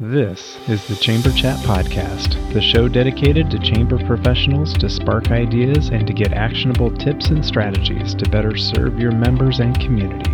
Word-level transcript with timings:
This 0.00 0.56
is 0.68 0.88
the 0.88 0.96
Chamber 0.96 1.30
Chat 1.32 1.58
Podcast, 1.58 2.54
the 2.54 2.62
show 2.62 2.88
dedicated 2.88 3.50
to 3.50 3.58
chamber 3.58 3.98
professionals 4.06 4.72
to 4.78 4.88
spark 4.88 5.30
ideas 5.30 5.90
and 5.90 6.06
to 6.06 6.14
get 6.14 6.32
actionable 6.32 6.90
tips 6.90 7.28
and 7.28 7.44
strategies 7.44 8.14
to 8.14 8.28
better 8.30 8.56
serve 8.56 8.98
your 8.98 9.12
members 9.12 9.60
and 9.60 9.78
community. 9.78 10.30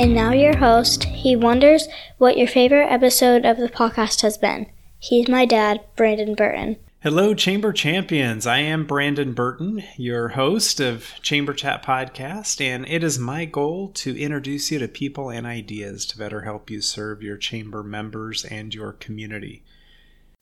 And 0.00 0.14
now, 0.14 0.30
your 0.30 0.58
host, 0.58 1.04
he 1.04 1.34
wonders 1.34 1.88
what 2.18 2.38
your 2.38 2.46
favorite 2.46 2.86
episode 2.86 3.44
of 3.44 3.56
the 3.56 3.68
podcast 3.68 4.20
has 4.20 4.38
been. 4.38 4.66
He's 5.00 5.28
my 5.28 5.46
dad, 5.46 5.80
Brandon 5.96 6.36
Burton. 6.36 6.76
Hello, 7.02 7.32
Chamber 7.32 7.72
Champions. 7.72 8.46
I 8.46 8.58
am 8.58 8.84
Brandon 8.84 9.32
Burton, 9.32 9.82
your 9.96 10.28
host 10.28 10.80
of 10.80 11.14
Chamber 11.22 11.54
Chat 11.54 11.82
Podcast, 11.82 12.60
and 12.60 12.86
it 12.86 13.02
is 13.02 13.18
my 13.18 13.46
goal 13.46 13.88
to 13.92 14.20
introduce 14.20 14.70
you 14.70 14.78
to 14.80 14.86
people 14.86 15.30
and 15.30 15.46
ideas 15.46 16.04
to 16.04 16.18
better 16.18 16.42
help 16.42 16.68
you 16.68 16.82
serve 16.82 17.22
your 17.22 17.38
chamber 17.38 17.82
members 17.82 18.44
and 18.44 18.74
your 18.74 18.92
community. 18.92 19.64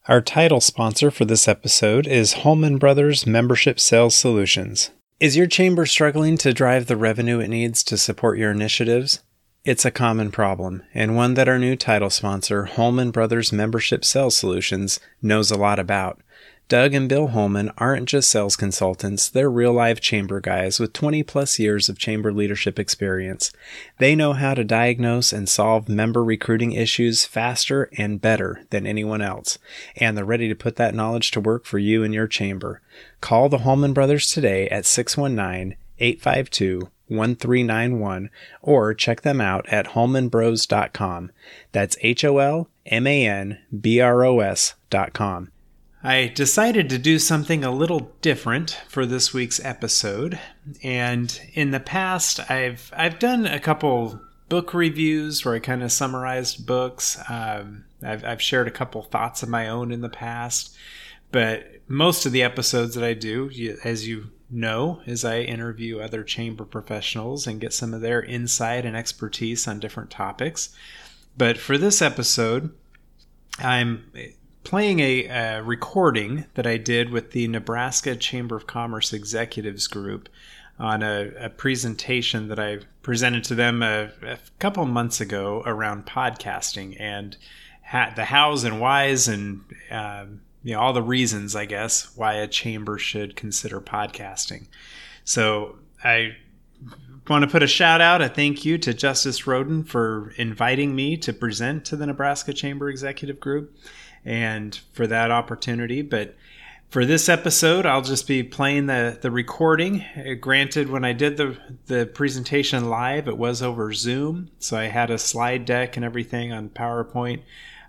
Our 0.09 0.21
title 0.21 0.61
sponsor 0.61 1.13
for 1.13 1.25
this 1.25 1.47
episode 1.47 2.09
is 2.09 2.33
Holman 2.43 2.79
Brothers 2.79 3.25
Membership 3.25 3.79
Sales 3.79 4.17
Solutions. 4.17 4.91
Is 5.21 5.37
your 5.37 5.47
chamber 5.47 5.87
struggling 5.87 6.37
to 6.39 6.53
drive 6.53 6.87
the 6.87 6.97
revenue 6.97 7.39
it 7.39 7.47
needs 7.51 7.85
to 7.85 7.97
support 7.97 8.37
your 8.37 8.51
initiatives? 8.51 9.21
It's 9.65 9.85
a 9.85 9.93
common 9.93 10.33
problem, 10.33 10.83
and 10.93 11.15
one 11.15 11.35
that 11.35 11.49
our 11.49 11.59
new 11.61 11.77
title 11.77 12.11
sponsor, 12.11 12.65
Holman 12.65 13.13
Brothers 13.13 13.53
Membership 13.53 14.05
Sales 14.05 14.37
Solutions, 14.37 14.99
knows 15.23 15.53
a 15.53 15.57
lot 15.57 15.79
about. 15.79 16.21
Doug 16.69 16.93
and 16.93 17.09
Bill 17.09 17.29
Holman 17.29 17.73
aren't 17.79 18.11
just 18.11 18.29
sales 18.29 18.55
consultants, 18.55 19.31
they're 19.31 19.51
real 19.51 19.73
life 19.73 20.03
chamber 20.03 20.39
guys 20.39 20.79
with 20.79 20.93
20 20.93 21.23
plus 21.23 21.59
years 21.59 21.89
of 21.89 21.99
chamber 21.99 22.31
leadership 22.31 22.79
experience. 22.79 23.51
They 23.97 24.15
know 24.15 24.35
how 24.35 24.53
to 24.53 24.65
diagnose 24.65 25.33
and 25.33 25.49
solve 25.49 25.89
member 25.89 26.23
recruiting 26.23 26.73
issues 26.73 27.25
faster 27.25 27.89
and 27.97 28.21
better 28.21 28.67
than 28.69 28.87
anyone 28.87 29.23
else, 29.23 29.59
and 29.97 30.15
they're 30.15 30.27
ready 30.27 30.47
to 30.47 30.55
put 30.55 30.77
that 30.77 30.95
knowledge 30.95 31.31
to 31.31 31.41
work 31.41 31.65
for 31.65 31.79
you 31.79 32.05
and 32.05 32.13
your 32.13 32.27
chamber. 32.27 32.83
Call 33.23 33.49
the 33.49 33.59
Holman 33.59 33.95
brothers 33.95 34.31
today 34.31 34.69
at 34.69 34.85
619 34.85 35.75
852 35.99 36.91
1391 37.09 38.29
or 38.61 38.93
check 38.93 39.23
them 39.23 39.41
out 39.41 39.67
at 39.71 39.87
holmanbros.com. 39.87 41.33
That's 41.73 41.97
H 42.03 42.25
O 42.27 42.37
L 42.37 42.69
M 42.85 43.07
A 43.07 43.27
N 43.27 43.59
B 43.81 44.01
R 44.01 44.23
O 44.23 44.41
S.com. 44.41 45.51
I 46.09 46.29
decided 46.29 46.89
to 46.89 46.97
do 46.97 47.19
something 47.19 47.63
a 47.63 47.71
little 47.71 48.11
different 48.23 48.81
for 48.89 49.05
this 49.05 49.35
week's 49.35 49.63
episode. 49.63 50.39
And 50.83 51.39
in 51.53 51.71
the 51.71 51.81
past, 51.81 52.51
I've 52.51 52.91
I've 52.97 53.19
done 53.19 53.45
a 53.45 53.61
couple 53.61 54.19
book 54.49 54.73
reviews 54.73 55.45
where 55.45 55.55
I 55.55 55.59
kind 55.59 55.83
of 55.83 55.93
summarized 55.93 56.67
books. 56.67 57.19
Um, 57.29 57.85
I've, 58.03 58.25
I've 58.25 58.41
shared 58.41 58.67
a 58.67 58.71
couple 58.71 59.03
thoughts 59.03 59.43
of 59.43 59.51
my 59.51 59.69
own 59.69 59.93
in 59.93 60.01
the 60.01 60.09
past, 60.09 60.75
but 61.31 61.67
most 61.89 62.25
of 62.25 62.33
the 62.33 62.43
episodes 62.43 62.95
that 62.95 63.05
I 63.05 63.13
do, 63.13 63.51
as 63.85 64.09
you 64.09 64.31
know, 64.49 65.03
is 65.05 65.27
I 65.27 65.41
interview 65.41 65.99
other 65.99 66.25
chamber 66.25 66.65
professionals 66.65 67.47
and 67.47 67.61
get 67.61 67.75
some 67.75 67.93
of 67.93 68.01
their 68.01 68.23
insight 68.23 68.87
and 68.87 68.97
expertise 68.97 69.69
on 69.69 69.79
different 69.79 70.09
topics. 70.09 70.75
But 71.37 71.59
for 71.59 71.77
this 71.77 72.01
episode, 72.01 72.73
I'm 73.59 74.11
playing 74.69 75.01
a, 75.01 75.25
a, 75.29 75.63
recording 75.63 76.45
that 76.53 76.67
I 76.67 76.77
did 76.77 77.09
with 77.09 77.31
the 77.31 77.49
Nebraska 77.49 78.15
Chamber 78.15 78.55
of 78.55 78.67
Commerce 78.67 79.15
Executives 79.15 79.87
Group 79.87 80.29
on 80.79 81.03
a, 81.03 81.33
a 81.41 81.49
presentation 81.49 82.49
that 82.49 82.59
I 82.59 82.81
presented 83.01 83.45
to 83.45 83.55
them 83.55 83.83
a, 83.83 84.11
a 84.23 84.39
couple 84.59 84.85
months 84.85 85.23
ago 85.23 85.63
around 85.65 86.05
podcasting 86.05 87.01
and 87.01 87.35
ha- 87.83 88.13
the 88.15 88.27
hows 88.27 88.65
and 88.65 88.79
whys 88.79 89.27
and 89.27 89.63
um, 89.91 90.43
you 90.63 90.75
know 90.75 90.81
all 90.81 90.93
the 90.93 91.01
reasons, 91.01 91.57
I 91.57 91.65
guess, 91.65 92.15
why 92.15 92.35
a 92.35 92.47
chamber 92.47 92.99
should 92.99 93.37
consider 93.37 93.81
podcasting. 93.81 94.67
So 95.25 95.79
I 96.05 96.37
want 97.29 97.45
to 97.45 97.51
put 97.51 97.63
a 97.63 97.67
shout 97.67 98.01
out, 98.01 98.23
a 98.23 98.29
thank 98.29 98.65
you 98.65 98.79
to 98.79 98.95
Justice 98.95 99.47
Roden 99.47 99.85
for 99.85 100.33
inviting 100.37 100.95
me 100.95 101.17
to 101.19 101.33
present 101.33 101.85
to 101.87 101.97
the 101.97 102.07
Nebraska 102.07 102.53
Chamber 102.53 102.89
Executive 102.89 103.39
Group 103.39 103.77
and 104.25 104.79
for 104.93 105.07
that 105.07 105.31
opportunity. 105.31 106.03
But 106.03 106.37
for 106.91 107.05
this 107.05 107.29
episode, 107.29 107.85
I'll 107.85 108.03
just 108.03 108.27
be 108.27 108.43
playing 108.43 108.87
the, 108.87 109.19
the 109.21 109.31
recording. 109.31 110.05
Uh, 110.17 110.35
granted, 110.41 110.89
when 110.89 111.05
I 111.05 111.13
did 111.13 111.37
the, 111.37 111.59
the 111.87 112.07
presentation 112.07 112.89
live, 112.89 113.29
it 113.29 113.37
was 113.37 113.63
over 113.63 113.93
Zoom. 113.93 114.51
So 114.59 114.79
I 114.79 114.85
had 114.85 115.11
a 115.11 115.19
slide 115.19 115.67
deck 115.67 115.97
and 115.97 116.05
everything 116.05 116.53
on 116.53 116.71
PowerPoint. 116.71 117.43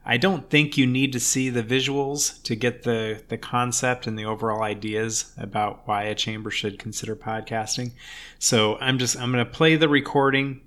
I 0.09 0.17
don't 0.17 0.49
think 0.49 0.75
you 0.75 0.87
need 0.87 1.13
to 1.13 1.19
see 1.19 1.51
the 1.51 1.61
visuals 1.61 2.41
to 2.41 2.55
get 2.55 2.81
the, 2.81 3.21
the 3.27 3.37
concept 3.37 4.07
and 4.07 4.17
the 4.17 4.25
overall 4.25 4.63
ideas 4.63 5.31
about 5.37 5.87
why 5.87 6.05
a 6.05 6.15
chamber 6.15 6.49
should 6.49 6.79
consider 6.79 7.15
podcasting. 7.15 7.91
So 8.39 8.79
I'm 8.79 8.97
just 8.97 9.15
I'm 9.19 9.31
going 9.31 9.45
to 9.45 9.51
play 9.51 9.75
the 9.75 9.87
recording. 9.87 10.61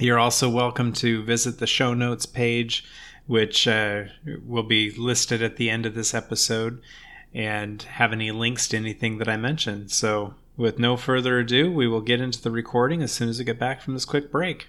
You're 0.00 0.18
also 0.18 0.50
welcome 0.50 0.92
to 0.94 1.22
visit 1.22 1.60
the 1.60 1.68
show 1.68 1.94
notes 1.94 2.26
page 2.26 2.84
which 3.28 3.68
uh, 3.68 4.02
will 4.44 4.64
be 4.64 4.90
listed 4.90 5.42
at 5.42 5.58
the 5.58 5.70
end 5.70 5.86
of 5.86 5.94
this 5.94 6.12
episode 6.12 6.82
and 7.32 7.80
have 7.82 8.12
any 8.12 8.32
links 8.32 8.66
to 8.68 8.76
anything 8.76 9.18
that 9.18 9.28
I 9.28 9.36
mentioned. 9.36 9.92
So, 9.92 10.34
with 10.56 10.80
no 10.80 10.96
further 10.96 11.38
ado, 11.38 11.70
we 11.70 11.86
will 11.86 12.00
get 12.00 12.20
into 12.20 12.42
the 12.42 12.50
recording 12.50 13.00
as 13.00 13.12
soon 13.12 13.28
as 13.28 13.38
we 13.38 13.44
get 13.44 13.60
back 13.60 13.80
from 13.80 13.94
this 13.94 14.04
quick 14.04 14.32
break. 14.32 14.66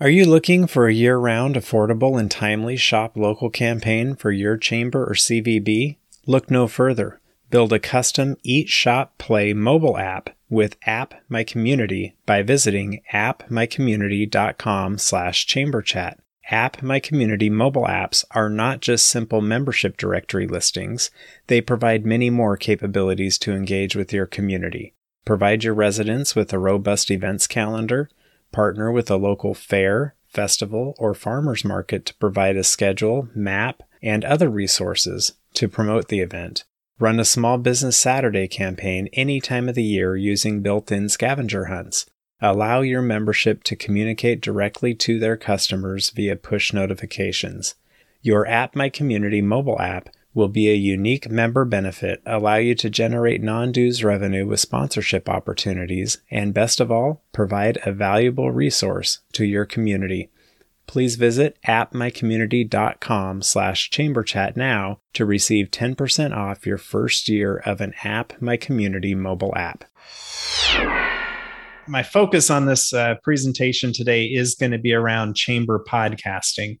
Are 0.00 0.10
you 0.10 0.24
looking 0.24 0.66
for 0.66 0.88
a 0.88 0.92
year 0.92 1.16
round, 1.16 1.54
affordable, 1.54 2.18
and 2.18 2.28
timely 2.28 2.76
shop 2.76 3.16
local 3.16 3.48
campaign 3.48 4.16
for 4.16 4.32
your 4.32 4.56
chamber 4.56 5.04
or 5.04 5.14
CVB? 5.14 5.98
Look 6.26 6.50
no 6.50 6.66
further. 6.66 7.20
Build 7.48 7.72
a 7.72 7.78
custom 7.78 8.36
Eat 8.42 8.68
Shop 8.68 9.16
Play 9.18 9.52
mobile 9.52 9.96
app 9.96 10.30
with 10.50 10.76
App 10.84 11.14
My 11.28 11.44
Community 11.44 12.16
by 12.26 12.42
visiting 12.42 13.02
appmycommunity.com 13.12 14.98
slash 14.98 15.46
chamberchat. 15.46 16.16
App 16.50 16.82
My 16.82 16.98
Community 16.98 17.48
mobile 17.48 17.84
apps 17.84 18.24
are 18.32 18.50
not 18.50 18.80
just 18.80 19.06
simple 19.06 19.40
membership 19.40 19.96
directory 19.96 20.48
listings, 20.48 21.12
they 21.46 21.60
provide 21.60 22.04
many 22.04 22.30
more 22.30 22.56
capabilities 22.56 23.38
to 23.38 23.54
engage 23.54 23.94
with 23.94 24.12
your 24.12 24.26
community. 24.26 24.92
Provide 25.24 25.62
your 25.62 25.74
residents 25.74 26.34
with 26.34 26.52
a 26.52 26.58
robust 26.58 27.12
events 27.12 27.46
calendar, 27.46 28.10
partner 28.54 28.92
with 28.92 29.10
a 29.10 29.16
local 29.16 29.52
fair, 29.52 30.14
festival, 30.28 30.94
or 30.96 31.12
farmers 31.12 31.64
market 31.64 32.06
to 32.06 32.14
provide 32.14 32.56
a 32.56 32.64
schedule, 32.64 33.28
map, 33.34 33.82
and 34.00 34.24
other 34.24 34.48
resources 34.48 35.32
to 35.54 35.68
promote 35.68 36.08
the 36.08 36.20
event. 36.20 36.64
Run 37.00 37.18
a 37.18 37.24
small 37.24 37.58
business 37.58 37.96
Saturday 37.96 38.46
campaign 38.46 39.08
any 39.12 39.40
time 39.40 39.68
of 39.68 39.74
the 39.74 39.82
year 39.82 40.16
using 40.16 40.62
built 40.62 40.92
in 40.92 41.08
scavenger 41.08 41.64
hunts. 41.64 42.06
Allow 42.40 42.82
your 42.82 43.02
membership 43.02 43.64
to 43.64 43.76
communicate 43.76 44.40
directly 44.40 44.94
to 44.94 45.18
their 45.18 45.36
customers 45.36 46.10
via 46.10 46.36
push 46.36 46.72
notifications. 46.72 47.74
Your 48.22 48.46
App 48.46 48.76
My 48.76 48.88
Community 48.88 49.42
mobile 49.42 49.80
app 49.80 50.08
will 50.34 50.48
be 50.48 50.68
a 50.68 50.74
unique 50.74 51.30
member 51.30 51.64
benefit, 51.64 52.20
allow 52.26 52.56
you 52.56 52.74
to 52.74 52.90
generate 52.90 53.42
non 53.42 53.72
dues 53.72 54.02
revenue 54.02 54.46
with 54.46 54.60
sponsorship 54.60 55.28
opportunities, 55.28 56.18
and 56.30 56.52
best 56.52 56.80
of 56.80 56.90
all, 56.90 57.22
provide 57.32 57.78
a 57.84 57.92
valuable 57.92 58.50
resource 58.50 59.20
to 59.32 59.44
your 59.44 59.64
community. 59.64 60.30
Please 60.86 61.16
visit 61.16 61.56
appmycommunity.com 61.66 63.40
slash 63.40 63.90
chamberchat 63.90 64.56
now 64.56 64.98
to 65.14 65.24
receive 65.24 65.70
10% 65.70 66.36
off 66.36 66.66
your 66.66 66.76
first 66.76 67.28
year 67.28 67.56
of 67.64 67.80
an 67.80 67.94
App 68.02 68.34
My 68.42 68.58
Community 68.58 69.14
mobile 69.14 69.54
app 69.56 69.84
my 71.86 72.02
focus 72.02 72.50
on 72.50 72.66
this 72.66 72.92
uh, 72.92 73.14
presentation 73.22 73.92
today 73.92 74.24
is 74.24 74.54
going 74.54 74.72
to 74.72 74.78
be 74.78 74.92
around 74.92 75.36
chamber 75.36 75.82
podcasting. 75.88 76.78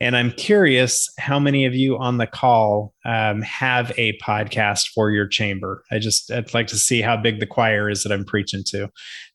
And 0.00 0.16
I'm 0.16 0.30
curious 0.30 1.10
how 1.18 1.40
many 1.40 1.64
of 1.64 1.74
you 1.74 1.98
on 1.98 2.18
the 2.18 2.26
call 2.26 2.94
um, 3.04 3.42
have 3.42 3.92
a 3.96 4.16
podcast 4.18 4.88
for 4.94 5.10
your 5.10 5.26
chamber. 5.26 5.82
I 5.90 5.98
just 5.98 6.30
I'd 6.30 6.54
like 6.54 6.68
to 6.68 6.78
see 6.78 7.02
how 7.02 7.16
big 7.16 7.40
the 7.40 7.46
choir 7.46 7.90
is 7.90 8.04
that 8.04 8.12
I'm 8.12 8.24
preaching 8.24 8.62
to. 8.68 8.88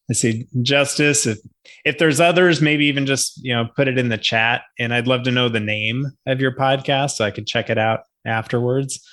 I 0.10 0.14
see 0.14 0.46
Justice. 0.62 1.26
If 1.26 1.40
if 1.84 1.98
there's 1.98 2.22
others, 2.22 2.62
maybe 2.62 2.86
even 2.86 3.06
just 3.06 3.40
you 3.44 3.54
know 3.54 3.66
put 3.76 3.88
it 3.88 3.98
in 3.98 4.10
the 4.10 4.18
chat. 4.18 4.62
And 4.80 4.94
I'd 4.94 5.08
love 5.08 5.24
to 5.24 5.32
know 5.32 5.50
the 5.50 5.60
name 5.60 6.06
of 6.26 6.40
your 6.40 6.56
podcast 6.56 7.12
so 7.12 7.26
I 7.26 7.32
could 7.32 7.48
check 7.48 7.70
it 7.70 7.78
out 7.78 8.02
afterwards. 8.26 9.06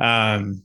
Um, 0.00 0.64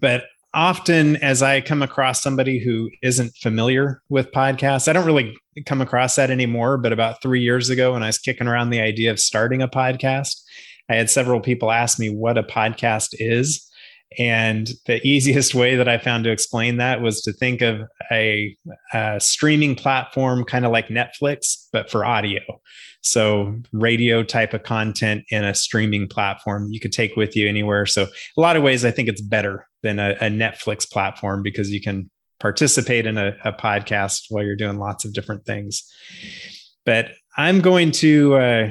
but 0.00 0.24
often 0.56 1.16
as 1.16 1.42
I 1.42 1.60
come 1.60 1.82
across 1.82 2.22
somebody 2.22 2.58
who 2.58 2.90
isn't 3.02 3.36
familiar 3.36 4.02
with 4.08 4.32
podcasts, 4.32 4.88
I 4.88 4.94
don't 4.94 5.04
really 5.04 5.36
come 5.66 5.82
across 5.82 6.16
that 6.16 6.30
anymore. 6.30 6.78
But 6.78 6.94
about 6.94 7.20
three 7.22 7.42
years 7.42 7.68
ago, 7.68 7.92
when 7.92 8.02
I 8.02 8.06
was 8.06 8.18
kicking 8.18 8.48
around 8.48 8.70
the 8.70 8.80
idea 8.80 9.10
of 9.10 9.20
starting 9.20 9.60
a 9.60 9.68
podcast, 9.68 10.40
I 10.88 10.96
had 10.96 11.10
several 11.10 11.40
people 11.40 11.70
ask 11.70 11.98
me 11.98 12.08
what 12.08 12.38
a 12.38 12.42
podcast 12.42 13.10
is. 13.12 13.70
And 14.18 14.70
the 14.86 15.00
easiest 15.06 15.54
way 15.54 15.76
that 15.76 15.88
I 15.88 15.98
found 15.98 16.24
to 16.24 16.30
explain 16.30 16.76
that 16.78 17.00
was 17.00 17.22
to 17.22 17.32
think 17.32 17.62
of 17.62 17.82
a, 18.10 18.56
a 18.92 19.20
streaming 19.20 19.74
platform 19.74 20.44
kind 20.44 20.64
of 20.64 20.72
like 20.72 20.88
Netflix, 20.88 21.66
but 21.72 21.90
for 21.90 22.04
audio. 22.04 22.40
So, 23.02 23.54
radio 23.72 24.24
type 24.24 24.52
of 24.52 24.64
content 24.64 25.24
in 25.30 25.44
a 25.44 25.54
streaming 25.54 26.08
platform 26.08 26.72
you 26.72 26.80
could 26.80 26.92
take 26.92 27.14
with 27.14 27.36
you 27.36 27.48
anywhere. 27.48 27.86
So, 27.86 28.02
a 28.36 28.40
lot 28.40 28.56
of 28.56 28.64
ways, 28.64 28.84
I 28.84 28.90
think 28.90 29.08
it's 29.08 29.20
better 29.20 29.68
than 29.82 30.00
a, 30.00 30.16
a 30.20 30.28
Netflix 30.28 30.90
platform 30.90 31.44
because 31.44 31.70
you 31.70 31.80
can 31.80 32.10
participate 32.40 33.06
in 33.06 33.16
a, 33.16 33.36
a, 33.44 33.52
podcast 33.52 34.24
while 34.28 34.44
you're 34.44 34.56
doing 34.56 34.78
lots 34.78 35.04
of 35.04 35.14
different 35.14 35.46
things. 35.46 35.84
But 36.84 37.10
I'm 37.36 37.60
going 37.60 37.92
to 37.92 38.34
uh, 38.34 38.70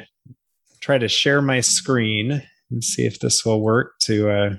try 0.81 0.97
to 0.97 1.07
share 1.07 1.41
my 1.41 1.61
screen 1.61 2.43
and 2.71 2.83
see 2.83 3.05
if 3.05 3.19
this 3.19 3.45
will 3.45 3.61
work 3.61 3.93
to 4.01 4.29
uh, 4.29 4.49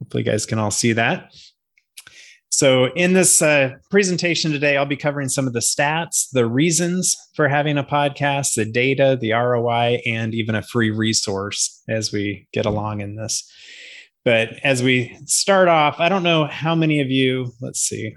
hopefully 0.00 0.24
you 0.24 0.30
guys 0.30 0.46
can 0.46 0.58
all 0.58 0.70
see 0.70 0.92
that. 0.94 1.32
So 2.52 2.86
in 2.94 3.12
this 3.12 3.40
uh, 3.40 3.74
presentation 3.90 4.50
today, 4.50 4.76
I'll 4.76 4.84
be 4.84 4.96
covering 4.96 5.28
some 5.28 5.46
of 5.46 5.52
the 5.52 5.60
stats, 5.60 6.26
the 6.32 6.46
reasons 6.46 7.16
for 7.34 7.48
having 7.48 7.78
a 7.78 7.84
podcast, 7.84 8.54
the 8.54 8.64
data, 8.64 9.16
the 9.20 9.32
ROI, 9.32 10.00
and 10.04 10.34
even 10.34 10.56
a 10.56 10.62
free 10.62 10.90
resource 10.90 11.82
as 11.88 12.12
we 12.12 12.48
get 12.52 12.66
along 12.66 13.00
in 13.00 13.14
this. 13.14 13.50
But 14.24 14.50
as 14.64 14.82
we 14.82 15.16
start 15.24 15.68
off, 15.68 16.00
I 16.00 16.08
don't 16.08 16.24
know 16.24 16.44
how 16.44 16.74
many 16.74 17.00
of 17.00 17.10
you, 17.10 17.52
let's 17.62 17.80
see, 17.80 18.14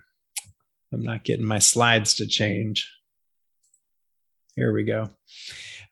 I'm 0.91 1.03
not 1.03 1.23
getting 1.23 1.45
my 1.45 1.59
slides 1.59 2.15
to 2.15 2.27
change. 2.27 2.89
Here 4.55 4.73
we 4.73 4.83
go. 4.83 5.09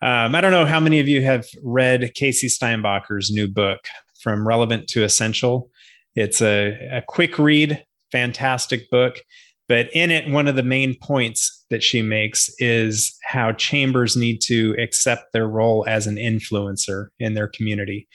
Um, 0.02 0.36
I 0.36 0.42
don't 0.42 0.52
know 0.52 0.66
how 0.66 0.80
many 0.80 1.00
of 1.00 1.08
you 1.08 1.22
have 1.24 1.46
read 1.64 2.14
Casey 2.16 2.48
Steinbacher's 2.48 3.32
new 3.32 3.48
book, 3.48 3.80
From 4.22 4.48
Relevant 4.48 4.88
to 4.90 5.04
Essential. 5.04 5.71
It's 6.16 6.42
a, 6.42 6.90
a 6.92 7.02
quick 7.08 7.38
read, 7.40 7.84
fantastic 8.12 8.90
book. 8.90 9.20
But 9.68 9.90
in 9.94 10.12
it, 10.12 10.30
one 10.30 10.48
of 10.48 10.58
the 10.58 10.64
main 10.64 10.98
points 11.02 11.66
that 11.70 11.82
she 11.82 12.02
makes 12.02 12.54
is 12.60 13.18
how 13.24 13.54
chambers 13.54 14.18
need 14.18 14.42
to 14.42 14.76
accept 14.78 15.32
their 15.32 15.48
role 15.48 15.86
as 15.88 16.08
an 16.08 16.18
influencer 16.18 17.08
in 17.20 17.36
their 17.36 17.48
community. 17.48 18.08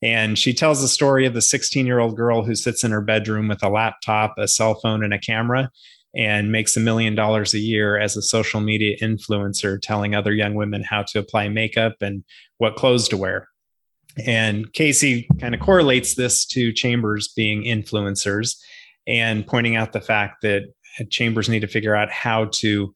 And 0.00 0.38
she 0.38 0.54
tells 0.54 0.80
the 0.80 0.88
story 0.88 1.26
of 1.26 1.34
the 1.34 1.42
16 1.42 1.84
year 1.86 1.98
old 1.98 2.16
girl 2.16 2.42
who 2.42 2.54
sits 2.54 2.84
in 2.84 2.90
her 2.90 3.02
bedroom 3.02 3.48
with 3.48 3.62
a 3.62 3.68
laptop, 3.68 4.34
a 4.38 4.48
cell 4.48 4.74
phone, 4.82 5.04
and 5.04 5.12
a 5.12 5.18
camera 5.18 5.70
and 6.16 6.52
makes 6.52 6.76
a 6.76 6.80
million 6.80 7.14
dollars 7.14 7.54
a 7.54 7.58
year 7.58 7.98
as 7.98 8.16
a 8.16 8.22
social 8.22 8.60
media 8.60 8.96
influencer, 9.02 9.80
telling 9.80 10.14
other 10.14 10.32
young 10.32 10.54
women 10.54 10.82
how 10.82 11.02
to 11.02 11.18
apply 11.18 11.48
makeup 11.48 11.94
and 12.00 12.24
what 12.58 12.76
clothes 12.76 13.08
to 13.08 13.16
wear. 13.16 13.48
And 14.24 14.72
Casey 14.72 15.28
kind 15.40 15.54
of 15.54 15.60
correlates 15.60 16.14
this 16.14 16.44
to 16.46 16.72
chambers 16.72 17.32
being 17.34 17.64
influencers 17.64 18.56
and 19.06 19.46
pointing 19.46 19.76
out 19.76 19.92
the 19.92 20.00
fact 20.00 20.42
that 20.42 20.62
chambers 21.10 21.48
need 21.48 21.60
to 21.60 21.66
figure 21.66 21.94
out 21.94 22.10
how 22.10 22.46
to 22.52 22.94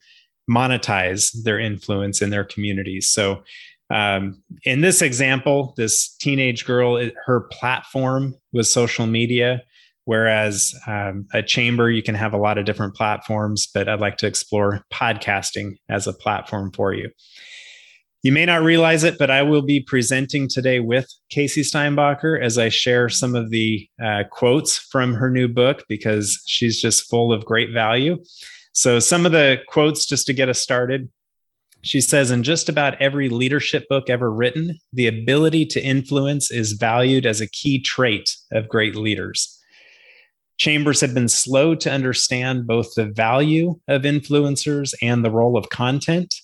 monetize 0.49 1.31
their 1.44 1.59
influence 1.59 2.23
in 2.23 2.31
their 2.31 2.44
communities. 2.44 3.09
So, 3.09 3.43
um, 3.91 4.43
in 4.65 4.82
this 4.82 5.00
example, 5.00 5.73
this 5.76 6.15
teenage 6.17 6.67
girl, 6.67 7.03
her 7.25 7.41
platform 7.50 8.35
was 8.53 8.71
social 8.71 9.06
media. 9.06 9.62
Whereas 10.05 10.75
um, 10.87 11.26
a 11.35 11.43
chamber, 11.43 11.91
you 11.91 12.03
can 12.03 12.14
have 12.14 12.32
a 12.32 12.38
lot 12.38 12.56
of 12.56 12.64
different 12.64 12.94
platforms, 12.94 13.69
but 13.75 13.91
I'd 13.91 14.00
like 14.00 14.17
to 14.19 14.26
explore 14.26 14.82
podcasting 14.91 15.76
as 15.91 16.06
a 16.06 16.14
platform 16.14 16.73
for 16.73 16.94
you. 16.94 17.11
You 18.23 18.32
may 18.32 18.44
not 18.44 18.62
realize 18.62 19.05
it, 19.05 19.17
but 19.17 19.31
I 19.31 19.43
will 19.43 19.62
be 19.62 19.79
presenting 19.79 20.49
today 20.49 20.81
with 20.81 21.09
Casey 21.31 21.62
Steinbacher 21.62 22.41
as 22.43 22.59
I 22.59 22.69
share 22.69 23.09
some 23.09 23.37
of 23.37 23.50
the 23.50 23.88
uh, 24.03 24.25
quotes 24.31 24.76
from 24.76 25.15
her 25.15 25.31
new 25.31 25.47
book 25.47 25.85
because 25.88 26.43
she's 26.44 26.81
just 26.81 27.09
full 27.09 27.32
of 27.32 27.44
great 27.44 27.73
value. 27.73 28.19
So, 28.73 28.99
some 28.99 29.25
of 29.25 29.31
the 29.31 29.59
quotes 29.69 30.05
just 30.05 30.26
to 30.26 30.32
get 30.32 30.49
us 30.49 30.59
started. 30.59 31.09
She 31.82 32.00
says, 32.00 32.32
in 32.32 32.43
just 32.43 32.69
about 32.69 33.00
every 33.00 33.29
leadership 33.29 33.88
book 33.88 34.11
ever 34.11 34.32
written, 34.32 34.79
the 34.93 35.06
ability 35.06 35.67
to 35.67 35.81
influence 35.81 36.50
is 36.50 36.73
valued 36.73 37.25
as 37.25 37.41
a 37.41 37.49
key 37.49 37.81
trait 37.81 38.37
of 38.50 38.69
great 38.69 38.97
leaders. 38.97 39.62
Chambers 40.56 41.00
have 41.00 41.14
been 41.14 41.29
slow 41.29 41.76
to 41.76 41.91
understand 41.91 42.67
both 42.67 42.93
the 42.97 43.06
value 43.06 43.79
of 43.87 44.03
influencers 44.03 44.93
and 45.00 45.25
the 45.25 45.31
role 45.31 45.56
of 45.56 45.71
content. 45.71 46.35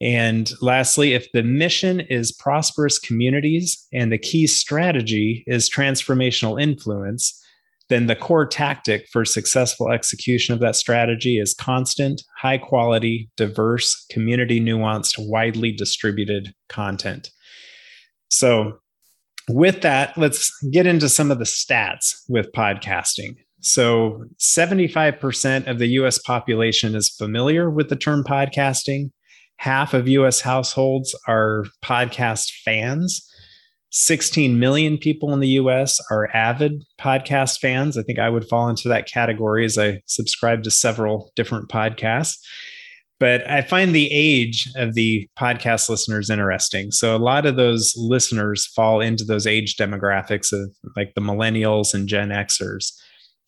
And 0.00 0.50
lastly, 0.60 1.14
if 1.14 1.30
the 1.32 1.42
mission 1.42 2.00
is 2.00 2.30
prosperous 2.30 2.98
communities 2.98 3.86
and 3.92 4.12
the 4.12 4.18
key 4.18 4.46
strategy 4.46 5.42
is 5.46 5.68
transformational 5.68 6.60
influence, 6.60 7.42
then 7.88 8.06
the 8.06 8.16
core 8.16 8.46
tactic 8.46 9.08
for 9.10 9.24
successful 9.24 9.90
execution 9.90 10.54
of 10.54 10.60
that 10.60 10.76
strategy 10.76 11.38
is 11.38 11.54
constant, 11.54 12.22
high 12.36 12.58
quality, 12.58 13.30
diverse, 13.36 14.04
community 14.10 14.60
nuanced, 14.60 15.14
widely 15.18 15.72
distributed 15.72 16.54
content. 16.68 17.30
So, 18.28 18.78
with 19.50 19.80
that, 19.80 20.16
let's 20.18 20.52
get 20.70 20.86
into 20.86 21.08
some 21.08 21.30
of 21.30 21.38
the 21.38 21.46
stats 21.46 22.14
with 22.28 22.52
podcasting. 22.52 23.36
So, 23.60 24.24
75% 24.38 25.66
of 25.66 25.78
the 25.78 25.88
US 25.88 26.18
population 26.18 26.94
is 26.94 27.08
familiar 27.08 27.70
with 27.70 27.88
the 27.88 27.96
term 27.96 28.22
podcasting. 28.22 29.10
Half 29.58 29.94
of 29.94 30.08
US 30.08 30.40
households 30.40 31.14
are 31.26 31.64
podcast 31.84 32.50
fans. 32.64 33.24
16 33.90 34.58
million 34.58 34.98
people 34.98 35.32
in 35.32 35.40
the 35.40 35.48
US 35.50 36.00
are 36.10 36.34
avid 36.34 36.84
podcast 37.00 37.58
fans. 37.60 37.96
I 37.96 38.02
think 38.02 38.18
I 38.18 38.28
would 38.28 38.48
fall 38.48 38.68
into 38.68 38.88
that 38.88 39.06
category 39.06 39.64
as 39.64 39.78
I 39.78 40.02
subscribe 40.06 40.62
to 40.64 40.70
several 40.70 41.30
different 41.36 41.68
podcasts 41.68 42.36
but 43.20 43.48
I 43.50 43.62
find 43.62 43.94
the 43.94 44.10
age 44.12 44.68
of 44.76 44.94
the 44.94 45.28
podcast 45.38 45.88
listeners 45.88 46.30
interesting. 46.30 46.90
So 46.90 47.16
a 47.16 47.18
lot 47.18 47.46
of 47.46 47.56
those 47.56 47.94
listeners 47.96 48.66
fall 48.66 49.00
into 49.00 49.24
those 49.24 49.46
age 49.46 49.76
demographics 49.76 50.52
of 50.52 50.72
like 50.96 51.14
the 51.14 51.20
millennials 51.20 51.94
and 51.94 52.08
Gen 52.08 52.28
Xers. 52.28 52.92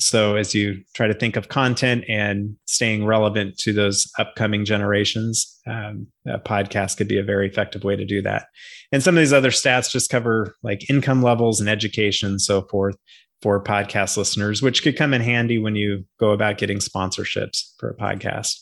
So 0.00 0.37
as 0.37 0.55
you 0.55 0.82
try 0.94 1.06
to 1.06 1.14
think 1.14 1.37
of 1.37 1.49
content 1.49 2.05
and 2.08 2.56
staying 2.67 3.05
relevant 3.05 3.58
to 3.58 3.73
those 3.73 4.11
upcoming 4.19 4.64
generations, 4.64 5.61
um, 5.67 6.06
a 6.26 6.38
podcast 6.38 6.97
could 6.97 7.08
be 7.08 7.19
a 7.19 7.25
very 7.25 7.47
effective 7.47 7.85
way 7.85 7.97
to 7.97 8.05
do 8.05 8.23
that. 8.23 8.47
And 8.93 9.02
some 9.02 9.17
of 9.17 9.20
these 9.20 9.32
other 9.32 9.50
stats 9.50 9.91
just 9.91 10.11
cover 10.11 10.56
like 10.62 10.88
income 10.88 11.23
levels 11.23 11.61
and 11.61 11.69
education 11.69 12.31
and 12.31 12.41
so 12.41 12.62
forth 12.62 12.97
for 13.43 13.62
podcast 13.62 14.17
listeners, 14.17 14.62
which 14.62 14.82
could 14.82 14.97
come 14.97 15.14
in 15.14 15.20
handy 15.20 15.58
when 15.58 15.76
you 15.76 16.05
go 16.19 16.31
about 16.31 16.58
getting 16.58 16.79
sponsorships 16.79 17.73
for 17.79 17.91
a 17.91 17.96
podcast 17.96 18.56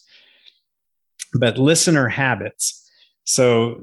but 1.35 1.59
listener 1.59 2.09
habits. 2.09 2.88
So 3.29 3.83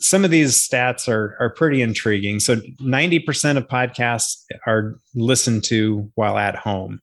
some 0.00 0.24
of 0.24 0.30
these 0.30 0.54
stats 0.56 1.06
are 1.06 1.36
are 1.38 1.50
pretty 1.50 1.82
intriguing. 1.82 2.40
So 2.40 2.56
90% 2.56 3.58
of 3.58 3.68
podcasts 3.68 4.42
are 4.66 4.94
listened 5.14 5.64
to 5.64 6.10
while 6.14 6.38
at 6.38 6.56
home. 6.56 7.02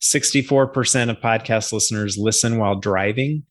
64% 0.00 1.10
of 1.10 1.16
podcast 1.16 1.72
listeners 1.72 2.16
listen 2.16 2.58
while 2.58 2.76
driving. 2.76 3.42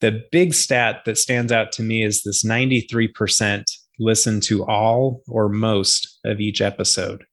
The 0.00 0.22
big 0.32 0.54
stat 0.54 1.02
that 1.04 1.18
stands 1.18 1.52
out 1.52 1.70
to 1.72 1.82
me 1.82 2.02
is 2.02 2.22
this 2.22 2.46
93% 2.46 3.64
listen 3.98 4.40
to 4.42 4.64
all 4.64 5.20
or 5.28 5.50
most 5.50 6.18
of 6.24 6.40
each 6.40 6.62
episode, 6.62 7.26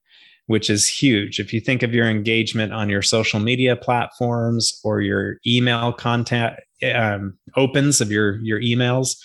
which 0.48 0.69
is 0.69 0.89
huge. 0.89 1.39
If 1.39 1.53
you 1.53 1.62
think 1.62 1.83
of 1.83 1.93
your 1.93 2.09
engagement 2.09 2.74
on 2.74 2.89
your 2.89 3.01
social 3.01 3.39
media 3.39 3.77
platforms 3.77 4.77
or 4.83 5.00
your 5.00 5.38
email 5.48 5.93
contact 5.93 6.63
um, 6.93 7.38
opens 7.55 8.01
of 8.01 8.12
your 8.12 8.39
your 8.41 8.59
emails 8.59 9.15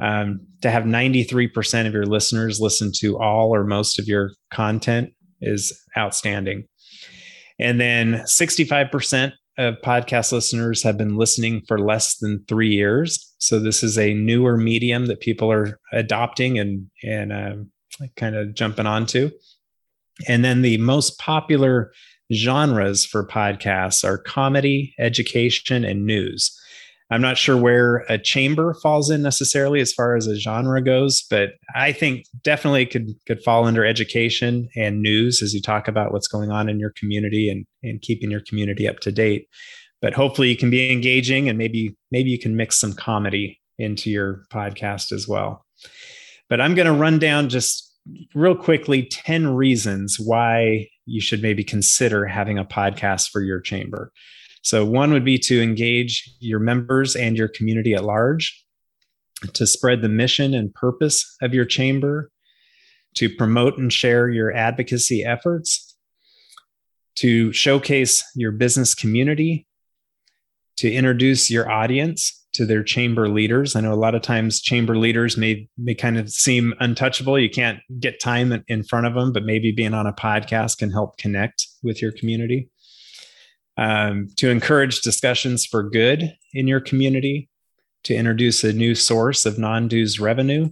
um, 0.00 0.40
to 0.62 0.70
have 0.70 0.84
93% 0.84 1.86
of 1.86 1.92
your 1.92 2.06
listeners 2.06 2.60
listen 2.60 2.90
to 2.96 3.18
all 3.18 3.54
or 3.54 3.64
most 3.64 3.98
of 3.98 4.06
your 4.06 4.30
content 4.52 5.10
is 5.40 5.78
outstanding. 5.96 6.64
And 7.58 7.80
then 7.80 8.14
65% 8.26 9.32
of 9.58 9.74
podcast 9.84 10.32
listeners 10.32 10.82
have 10.82 10.96
been 10.96 11.16
listening 11.16 11.62
for 11.68 11.78
less 11.78 12.16
than 12.16 12.42
three 12.48 12.70
years. 12.70 13.34
So 13.38 13.58
this 13.58 13.82
is 13.82 13.98
a 13.98 14.14
newer 14.14 14.56
medium 14.56 15.06
that 15.06 15.20
people 15.20 15.52
are 15.52 15.78
adopting 15.92 16.58
and 16.58 16.86
and 17.02 17.32
um, 17.32 17.70
kind 18.16 18.36
of 18.36 18.54
jumping 18.54 18.86
onto. 18.86 19.30
And 20.28 20.44
then 20.44 20.62
the 20.62 20.78
most 20.78 21.18
popular 21.18 21.92
genres 22.32 23.04
for 23.04 23.26
podcasts 23.26 24.04
are 24.04 24.16
comedy 24.16 24.94
education 24.98 25.84
and 25.84 26.06
news 26.06 26.56
I'm 27.10 27.20
not 27.20 27.36
sure 27.36 27.56
where 27.56 28.04
a 28.08 28.18
chamber 28.18 28.74
falls 28.74 29.10
in 29.10 29.22
necessarily 29.22 29.80
as 29.80 29.92
far 29.92 30.14
as 30.16 30.26
a 30.26 30.38
genre 30.38 30.82
goes, 30.82 31.24
but 31.28 31.50
I 31.74 31.90
think 31.92 32.24
definitely 32.42 32.86
could 32.86 33.10
could 33.26 33.42
fall 33.42 33.64
under 33.64 33.84
education 33.84 34.68
and 34.76 35.02
news 35.02 35.42
as 35.42 35.52
you 35.52 35.60
talk 35.60 35.88
about 35.88 36.12
what's 36.12 36.28
going 36.28 36.50
on 36.50 36.68
in 36.68 36.78
your 36.78 36.92
community 36.96 37.50
and 37.50 37.66
and 37.82 38.00
keeping 38.00 38.30
your 38.30 38.42
community 38.48 38.88
up 38.88 39.00
to 39.00 39.12
date. 39.12 39.48
But 40.00 40.14
hopefully 40.14 40.48
you 40.48 40.56
can 40.56 40.70
be 40.70 40.92
engaging 40.92 41.48
and 41.48 41.58
maybe 41.58 41.96
maybe 42.10 42.30
you 42.30 42.38
can 42.38 42.56
mix 42.56 42.78
some 42.78 42.92
comedy 42.92 43.60
into 43.78 44.10
your 44.10 44.44
podcast 44.52 45.10
as 45.10 45.26
well. 45.26 45.64
But 46.48 46.60
I'm 46.60 46.74
going 46.74 46.86
to 46.86 46.92
run 46.92 47.18
down 47.18 47.48
just 47.48 47.90
real 48.34 48.56
quickly 48.56 49.04
10 49.04 49.54
reasons 49.54 50.18
why 50.18 50.88
you 51.06 51.20
should 51.20 51.42
maybe 51.42 51.64
consider 51.64 52.26
having 52.26 52.58
a 52.58 52.64
podcast 52.64 53.30
for 53.30 53.40
your 53.42 53.60
chamber. 53.60 54.12
So, 54.62 54.84
one 54.84 55.12
would 55.12 55.24
be 55.24 55.38
to 55.38 55.62
engage 55.62 56.30
your 56.38 56.60
members 56.60 57.16
and 57.16 57.36
your 57.36 57.48
community 57.48 57.94
at 57.94 58.04
large, 58.04 58.64
to 59.54 59.66
spread 59.66 60.02
the 60.02 60.08
mission 60.08 60.54
and 60.54 60.74
purpose 60.74 61.36
of 61.40 61.54
your 61.54 61.64
chamber, 61.64 62.30
to 63.14 63.28
promote 63.28 63.78
and 63.78 63.92
share 63.92 64.28
your 64.28 64.54
advocacy 64.54 65.24
efforts, 65.24 65.96
to 67.16 67.52
showcase 67.52 68.22
your 68.34 68.52
business 68.52 68.94
community, 68.94 69.66
to 70.76 70.92
introduce 70.92 71.50
your 71.50 71.70
audience 71.70 72.40
to 72.52 72.66
their 72.66 72.82
chamber 72.82 73.28
leaders. 73.28 73.76
I 73.76 73.80
know 73.80 73.92
a 73.92 73.94
lot 73.94 74.14
of 74.14 74.22
times 74.22 74.60
chamber 74.60 74.96
leaders 74.96 75.36
may 75.36 75.68
may 75.78 75.94
kind 75.94 76.18
of 76.18 76.30
seem 76.30 76.74
untouchable. 76.80 77.38
You 77.38 77.50
can't 77.50 77.80
get 77.98 78.20
time 78.20 78.64
in 78.68 78.82
front 78.82 79.06
of 79.06 79.14
them, 79.14 79.32
but 79.32 79.44
maybe 79.44 79.72
being 79.72 79.94
on 79.94 80.06
a 80.06 80.12
podcast 80.12 80.78
can 80.78 80.90
help 80.90 81.16
connect 81.16 81.66
with 81.82 82.02
your 82.02 82.12
community. 82.12 82.68
Um, 83.76 84.28
to 84.36 84.50
encourage 84.50 85.00
discussions 85.00 85.64
for 85.64 85.82
good 85.82 86.36
in 86.52 86.68
your 86.68 86.80
community, 86.80 87.48
to 88.04 88.14
introduce 88.14 88.62
a 88.64 88.72
new 88.72 88.94
source 88.94 89.46
of 89.46 89.58
non 89.58 89.88
dues 89.88 90.20
revenue, 90.20 90.70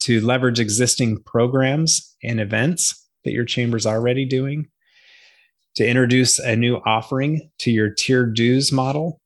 to 0.00 0.20
leverage 0.20 0.60
existing 0.60 1.22
programs 1.22 2.16
and 2.22 2.40
events 2.40 3.08
that 3.24 3.32
your 3.32 3.44
chamber 3.44 3.76
is 3.76 3.86
already 3.86 4.24
doing, 4.24 4.68
to 5.74 5.86
introduce 5.86 6.38
a 6.38 6.54
new 6.54 6.76
offering 6.86 7.50
to 7.58 7.70
your 7.70 7.90
tiered 7.90 8.34
dues 8.34 8.70
model, 8.70 9.20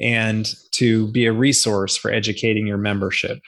and 0.00 0.52
to 0.72 1.06
be 1.12 1.26
a 1.26 1.32
resource 1.32 1.96
for 1.96 2.10
educating 2.10 2.66
your 2.66 2.78
membership. 2.78 3.38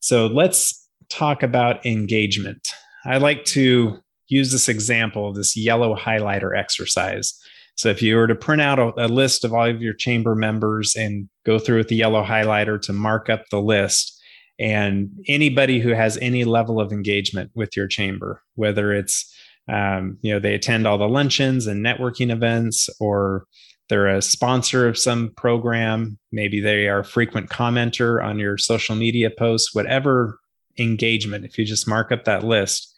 So 0.00 0.26
let's 0.26 0.88
talk 1.08 1.42
about 1.42 1.86
engagement. 1.86 2.68
I 3.04 3.18
like 3.18 3.44
to 3.46 4.01
use 4.32 4.50
this 4.50 4.68
example 4.68 5.28
of 5.28 5.36
this 5.36 5.56
yellow 5.56 5.94
highlighter 5.94 6.56
exercise. 6.56 7.38
So 7.76 7.88
if 7.88 8.02
you 8.02 8.16
were 8.16 8.26
to 8.26 8.34
print 8.34 8.62
out 8.62 8.78
a, 8.78 9.06
a, 9.06 9.08
list 9.08 9.44
of 9.44 9.52
all 9.52 9.66
of 9.66 9.80
your 9.80 9.94
chamber 9.94 10.34
members 10.34 10.94
and 10.94 11.28
go 11.44 11.58
through 11.58 11.78
with 11.78 11.88
the 11.88 11.96
yellow 11.96 12.22
highlighter 12.22 12.80
to 12.82 12.92
mark 12.92 13.30
up 13.30 13.44
the 13.50 13.60
list, 13.60 14.20
and 14.58 15.10
anybody 15.26 15.80
who 15.80 15.90
has 15.90 16.18
any 16.18 16.44
level 16.44 16.80
of 16.80 16.92
engagement 16.92 17.50
with 17.54 17.76
your 17.76 17.88
chamber, 17.88 18.42
whether 18.54 18.92
it's 18.92 19.34
um, 19.68 20.18
you 20.22 20.32
know 20.32 20.40
they 20.40 20.54
attend 20.54 20.86
all 20.86 20.98
the 20.98 21.08
luncheons 21.08 21.66
and 21.66 21.84
networking 21.84 22.30
events, 22.30 22.88
or 23.00 23.46
they're 23.88 24.08
a 24.08 24.22
sponsor 24.22 24.86
of 24.86 24.98
some 24.98 25.32
program, 25.36 26.18
maybe 26.30 26.60
they 26.60 26.88
are 26.88 27.00
a 27.00 27.04
frequent 27.04 27.48
commenter 27.48 28.22
on 28.22 28.38
your 28.38 28.58
social 28.58 28.94
media 28.94 29.30
posts, 29.30 29.74
whatever 29.74 30.38
engagement. 30.78 31.44
If 31.44 31.58
you 31.58 31.64
just 31.64 31.88
mark 31.88 32.12
up 32.12 32.24
that 32.24 32.44
list, 32.44 32.94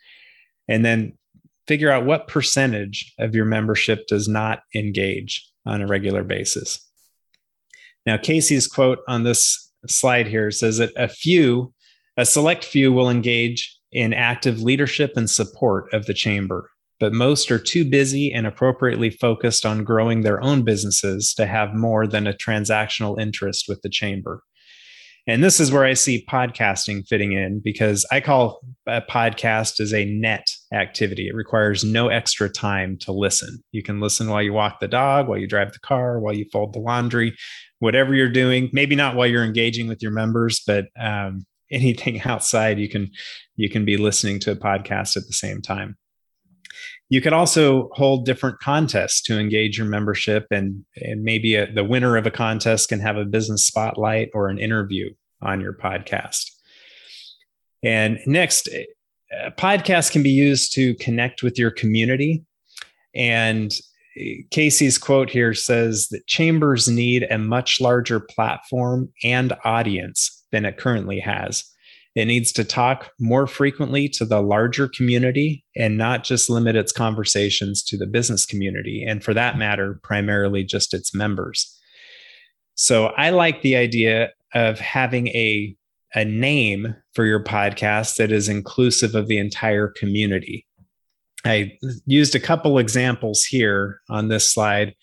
and 0.68 0.84
then 0.84 1.16
figure 1.66 1.90
out 1.90 2.06
what 2.06 2.28
percentage 2.28 3.12
of 3.18 3.34
your 3.34 3.44
membership 3.44 4.06
does 4.06 4.28
not 4.28 4.60
engage 4.74 5.48
on 5.66 5.80
a 5.80 5.86
regular 5.86 6.22
basis. 6.22 6.78
Now, 8.06 8.18
Casey's 8.18 8.66
quote 8.66 8.98
on 9.08 9.24
this 9.24 9.72
slide 9.86 10.26
here 10.26 10.50
says 10.50 10.78
that 10.78 10.92
a 10.96 11.08
few, 11.08 11.72
a 12.16 12.26
select 12.26 12.64
few 12.64 12.92
will 12.92 13.08
engage 13.08 13.78
in 13.92 14.12
active 14.12 14.60
leadership 14.60 15.12
and 15.16 15.30
support 15.30 15.92
of 15.94 16.06
the 16.06 16.14
chamber, 16.14 16.70
but 17.00 17.12
most 17.12 17.50
are 17.50 17.58
too 17.58 17.88
busy 17.88 18.32
and 18.32 18.46
appropriately 18.46 19.08
focused 19.08 19.64
on 19.64 19.84
growing 19.84 20.20
their 20.20 20.42
own 20.42 20.62
businesses 20.62 21.32
to 21.34 21.46
have 21.46 21.74
more 21.74 22.06
than 22.06 22.26
a 22.26 22.34
transactional 22.34 23.18
interest 23.18 23.66
with 23.68 23.80
the 23.82 23.88
chamber. 23.88 24.42
And 25.26 25.42
this 25.42 25.58
is 25.58 25.72
where 25.72 25.84
I 25.84 25.94
see 25.94 26.24
podcasting 26.28 27.06
fitting 27.06 27.32
in 27.32 27.60
because 27.60 28.06
I 28.12 28.20
call 28.20 28.60
a 28.86 29.00
podcast 29.00 29.80
as 29.80 29.94
a 29.94 30.04
net 30.04 30.46
activity. 30.72 31.28
It 31.28 31.34
requires 31.34 31.82
no 31.82 32.08
extra 32.08 32.50
time 32.50 32.98
to 33.00 33.12
listen. 33.12 33.62
You 33.72 33.82
can 33.82 34.00
listen 34.00 34.28
while 34.28 34.42
you 34.42 34.52
walk 34.52 34.80
the 34.80 34.88
dog, 34.88 35.26
while 35.26 35.38
you 35.38 35.46
drive 35.46 35.72
the 35.72 35.78
car, 35.78 36.20
while 36.20 36.36
you 36.36 36.44
fold 36.52 36.74
the 36.74 36.78
laundry, 36.78 37.34
whatever 37.78 38.14
you're 38.14 38.28
doing. 38.28 38.68
Maybe 38.74 38.94
not 38.94 39.16
while 39.16 39.26
you're 39.26 39.44
engaging 39.44 39.88
with 39.88 40.02
your 40.02 40.12
members, 40.12 40.60
but 40.66 40.86
um, 41.00 41.46
anything 41.70 42.20
outside, 42.22 42.78
you 42.78 42.88
can 42.88 43.10
you 43.56 43.70
can 43.70 43.84
be 43.86 43.96
listening 43.96 44.38
to 44.40 44.52
a 44.52 44.56
podcast 44.56 45.16
at 45.16 45.26
the 45.26 45.32
same 45.32 45.62
time. 45.62 45.96
You 47.10 47.20
could 47.20 47.32
also 47.32 47.90
hold 47.92 48.24
different 48.24 48.60
contests 48.60 49.20
to 49.22 49.38
engage 49.38 49.78
your 49.78 49.86
membership, 49.86 50.46
and, 50.50 50.84
and 50.96 51.22
maybe 51.22 51.54
a, 51.54 51.70
the 51.70 51.84
winner 51.84 52.16
of 52.16 52.26
a 52.26 52.30
contest 52.30 52.88
can 52.88 53.00
have 53.00 53.16
a 53.16 53.24
business 53.24 53.66
spotlight 53.66 54.30
or 54.34 54.48
an 54.48 54.58
interview 54.58 55.10
on 55.42 55.60
your 55.60 55.74
podcast. 55.74 56.50
And 57.82 58.18
next, 58.26 58.68
eh, 58.72 58.84
a 59.44 59.50
podcast 59.50 60.12
can 60.12 60.22
be 60.22 60.30
used 60.30 60.72
to 60.74 60.94
connect 60.94 61.42
with 61.42 61.58
your 61.58 61.70
community. 61.70 62.44
And 63.14 63.72
eh, 64.18 64.36
Casey's 64.50 64.96
quote 64.96 65.28
here 65.28 65.52
says 65.52 66.08
that 66.08 66.26
chambers 66.26 66.88
need 66.88 67.26
a 67.30 67.38
much 67.38 67.80
larger 67.80 68.20
platform 68.20 69.12
and 69.22 69.52
audience 69.64 70.44
than 70.50 70.64
it 70.64 70.78
currently 70.78 71.20
has. 71.20 71.64
It 72.14 72.26
needs 72.26 72.52
to 72.52 72.64
talk 72.64 73.10
more 73.18 73.46
frequently 73.46 74.08
to 74.10 74.24
the 74.24 74.40
larger 74.40 74.88
community 74.88 75.64
and 75.76 75.98
not 75.98 76.22
just 76.22 76.48
limit 76.48 76.76
its 76.76 76.92
conversations 76.92 77.82
to 77.84 77.96
the 77.96 78.06
business 78.06 78.46
community. 78.46 79.04
And 79.06 79.22
for 79.22 79.34
that 79.34 79.58
matter, 79.58 79.98
primarily 80.02 80.62
just 80.62 80.94
its 80.94 81.14
members. 81.14 81.76
So 82.76 83.06
I 83.06 83.30
like 83.30 83.62
the 83.62 83.76
idea 83.76 84.30
of 84.54 84.78
having 84.78 85.28
a, 85.28 85.74
a 86.14 86.24
name 86.24 86.94
for 87.14 87.24
your 87.24 87.42
podcast 87.42 88.16
that 88.16 88.30
is 88.30 88.48
inclusive 88.48 89.14
of 89.14 89.26
the 89.26 89.38
entire 89.38 89.88
community. 89.88 90.66
I 91.44 91.76
used 92.06 92.34
a 92.34 92.40
couple 92.40 92.78
examples 92.78 93.44
here 93.44 94.00
on 94.08 94.28
this 94.28 94.50
slide 94.50 94.94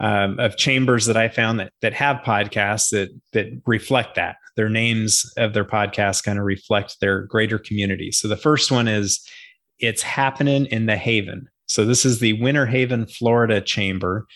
um, 0.00 0.38
of 0.38 0.56
chambers 0.56 1.06
that 1.06 1.16
I 1.16 1.28
found 1.28 1.60
that 1.60 1.72
that 1.82 1.92
have 1.92 2.22
podcasts 2.24 2.90
that 2.90 3.10
that 3.32 3.60
reflect 3.66 4.14
that. 4.14 4.36
Their 4.56 4.68
names 4.68 5.30
of 5.36 5.54
their 5.54 5.64
podcast 5.64 6.24
kind 6.24 6.38
of 6.38 6.44
reflect 6.44 7.00
their 7.00 7.22
greater 7.22 7.58
community. 7.58 8.12
So 8.12 8.28
the 8.28 8.36
first 8.36 8.70
one 8.70 8.88
is 8.88 9.26
it's 9.78 10.02
happening 10.02 10.66
in 10.66 10.86
the 10.86 10.96
Haven. 10.96 11.48
So 11.66 11.84
this 11.84 12.04
is 12.04 12.18
the 12.18 12.34
Winter 12.34 12.66
Haven, 12.66 13.06
Florida 13.06 13.60
chamber. 13.60 14.26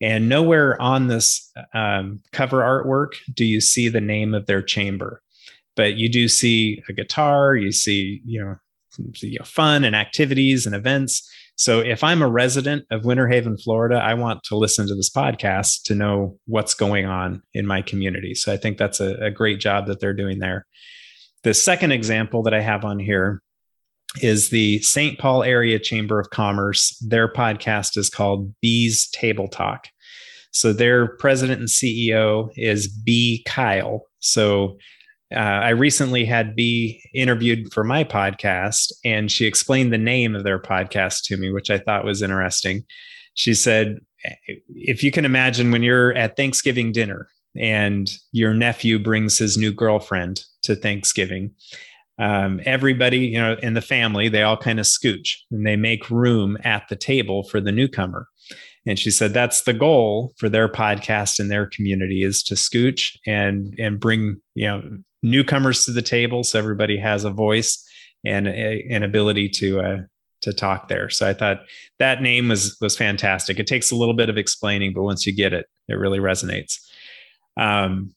And 0.00 0.28
nowhere 0.28 0.80
on 0.80 1.08
this 1.08 1.50
um, 1.72 2.20
cover 2.32 2.60
artwork 2.60 3.14
do 3.32 3.44
you 3.44 3.60
see 3.60 3.88
the 3.88 4.00
name 4.00 4.34
of 4.34 4.46
their 4.46 4.62
chamber, 4.62 5.22
but 5.76 5.94
you 5.94 6.08
do 6.08 6.28
see 6.28 6.82
a 6.88 6.92
guitar. 6.92 7.56
You 7.56 7.72
see, 7.72 8.20
you 8.24 8.44
know, 8.44 8.56
you 9.20 9.38
know 9.38 9.44
fun 9.44 9.84
and 9.84 9.96
activities 9.96 10.66
and 10.66 10.74
events. 10.74 11.28
So 11.56 11.80
if 11.80 12.02
I'm 12.02 12.20
a 12.20 12.28
resident 12.28 12.84
of 12.90 13.04
Winter 13.04 13.28
Haven, 13.28 13.56
Florida, 13.56 13.96
I 13.96 14.14
want 14.14 14.42
to 14.44 14.56
listen 14.56 14.88
to 14.88 14.94
this 14.94 15.10
podcast 15.10 15.82
to 15.84 15.94
know 15.94 16.38
what's 16.46 16.74
going 16.74 17.06
on 17.06 17.42
in 17.54 17.66
my 17.66 17.80
community. 17.80 18.34
So 18.34 18.52
I 18.52 18.56
think 18.56 18.76
that's 18.76 19.00
a, 19.00 19.14
a 19.16 19.30
great 19.30 19.60
job 19.60 19.86
that 19.86 20.00
they're 20.00 20.14
doing 20.14 20.40
there. 20.40 20.66
The 21.44 21.54
second 21.54 21.92
example 21.92 22.42
that 22.42 22.54
I 22.54 22.60
have 22.60 22.84
on 22.84 22.98
here 22.98 23.40
is 24.20 24.50
the 24.50 24.80
St. 24.80 25.18
Paul 25.18 25.42
Area 25.42 25.78
Chamber 25.78 26.18
of 26.18 26.30
Commerce. 26.30 26.96
Their 27.06 27.32
podcast 27.32 27.96
is 27.96 28.10
called 28.10 28.52
B's 28.60 29.08
Table 29.10 29.48
Talk. 29.48 29.88
So 30.50 30.72
their 30.72 31.16
president 31.16 31.60
and 31.60 31.68
CEO 31.68 32.50
is 32.56 32.88
B. 32.88 33.42
Kyle. 33.46 34.06
So 34.20 34.76
uh, 35.32 35.38
I 35.38 35.70
recently 35.70 36.24
had 36.24 36.54
B 36.54 37.02
interviewed 37.14 37.72
for 37.72 37.84
my 37.84 38.04
podcast, 38.04 38.92
and 39.04 39.30
she 39.30 39.46
explained 39.46 39.92
the 39.92 39.98
name 39.98 40.34
of 40.34 40.44
their 40.44 40.60
podcast 40.60 41.24
to 41.24 41.36
me, 41.36 41.50
which 41.50 41.70
I 41.70 41.78
thought 41.78 42.04
was 42.04 42.22
interesting. 42.22 42.84
She 43.34 43.54
said, 43.54 43.98
if 44.74 45.02
you 45.02 45.10
can 45.10 45.24
imagine 45.24 45.70
when 45.70 45.82
you're 45.82 46.14
at 46.14 46.36
Thanksgiving 46.36 46.92
dinner 46.92 47.28
and 47.56 48.10
your 48.32 48.54
nephew 48.54 48.98
brings 48.98 49.38
his 49.38 49.56
new 49.56 49.72
girlfriend 49.72 50.42
to 50.62 50.76
Thanksgiving, 50.76 51.52
um, 52.18 52.60
everybody, 52.64 53.18
you 53.18 53.38
know, 53.38 53.56
in 53.62 53.74
the 53.74 53.80
family, 53.80 54.28
they 54.28 54.42
all 54.42 54.56
kind 54.56 54.78
of 54.78 54.86
scooch 54.86 55.36
and 55.50 55.66
they 55.66 55.76
make 55.76 56.10
room 56.10 56.56
at 56.64 56.84
the 56.88 56.96
table 56.96 57.42
for 57.42 57.60
the 57.60 57.72
newcomer. 57.72 58.28
And 58.86 58.98
she 58.98 59.10
said 59.10 59.32
that's 59.32 59.62
the 59.62 59.72
goal 59.72 60.32
for 60.36 60.48
their 60.48 60.68
podcast 60.68 61.40
and 61.40 61.50
their 61.50 61.66
community 61.66 62.22
is 62.22 62.42
to 62.44 62.54
scooch 62.54 63.16
and 63.26 63.74
and 63.78 63.98
bring 63.98 64.40
you 64.54 64.66
know 64.66 64.82
newcomers 65.24 65.86
to 65.86 65.90
the 65.90 66.02
table 66.02 66.44
so 66.44 66.58
everybody 66.58 66.98
has 66.98 67.24
a 67.24 67.30
voice 67.30 67.88
and 68.24 68.46
an 68.46 69.02
ability 69.02 69.48
to 69.48 69.80
uh, 69.80 69.96
to 70.42 70.52
talk 70.52 70.88
there. 70.88 71.08
So 71.08 71.28
I 71.28 71.32
thought 71.32 71.60
that 71.98 72.22
name 72.22 72.48
was 72.48 72.76
was 72.80 72.96
fantastic. 72.96 73.58
It 73.58 73.66
takes 73.66 73.90
a 73.90 73.96
little 73.96 74.14
bit 74.14 74.28
of 74.28 74.38
explaining, 74.38 74.92
but 74.92 75.02
once 75.02 75.26
you 75.26 75.34
get 75.34 75.52
it, 75.52 75.66
it 75.88 75.94
really 75.94 76.18
resonates. 76.18 76.78
Um, 77.56 78.14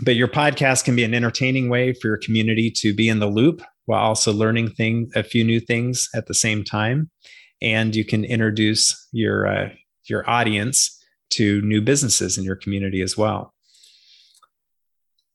but 0.00 0.16
your 0.16 0.28
podcast 0.28 0.84
can 0.84 0.96
be 0.96 1.04
an 1.04 1.14
entertaining 1.14 1.68
way 1.68 1.92
for 1.92 2.08
your 2.08 2.16
community 2.16 2.70
to 2.78 2.94
be 2.94 3.08
in 3.08 3.20
the 3.20 3.26
loop 3.26 3.62
while 3.84 4.02
also 4.02 4.32
learning 4.32 4.70
thing 4.70 5.10
a 5.14 5.22
few 5.22 5.44
new 5.44 5.60
things 5.60 6.08
at 6.14 6.26
the 6.26 6.34
same 6.34 6.64
time, 6.64 7.10
and 7.60 7.94
you 7.94 8.04
can 8.04 8.24
introduce 8.24 9.08
your 9.12 9.46
uh, 9.46 9.68
your 10.04 10.28
audience 10.28 10.98
to 11.30 11.60
new 11.62 11.80
businesses 11.80 12.36
in 12.36 12.44
your 12.44 12.56
community 12.56 13.00
as 13.02 13.16
well. 13.16 13.54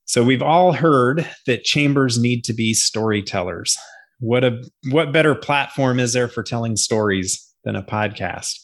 So 0.08 0.24
we've 0.24 0.42
all 0.42 0.72
heard 0.72 1.28
that 1.46 1.64
chambers 1.64 2.18
need 2.18 2.42
to 2.44 2.54
be 2.54 2.72
storytellers. 2.72 3.76
What 4.20 4.42
a 4.42 4.64
what 4.90 5.12
better 5.12 5.34
platform 5.34 6.00
is 6.00 6.14
there 6.14 6.28
for 6.28 6.42
telling 6.42 6.76
stories 6.76 7.46
than 7.64 7.76
a 7.76 7.82
podcast? 7.82 8.58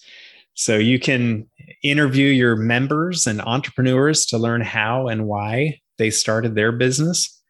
So 0.54 0.78
you 0.78 0.98
can 0.98 1.46
interview 1.82 2.28
your 2.28 2.56
members 2.56 3.26
and 3.26 3.42
entrepreneurs 3.42 4.24
to 4.26 4.38
learn 4.38 4.62
how 4.62 5.06
and 5.08 5.26
why 5.26 5.80
they 5.98 6.08
started 6.08 6.54
their 6.54 6.72
business. 6.72 7.42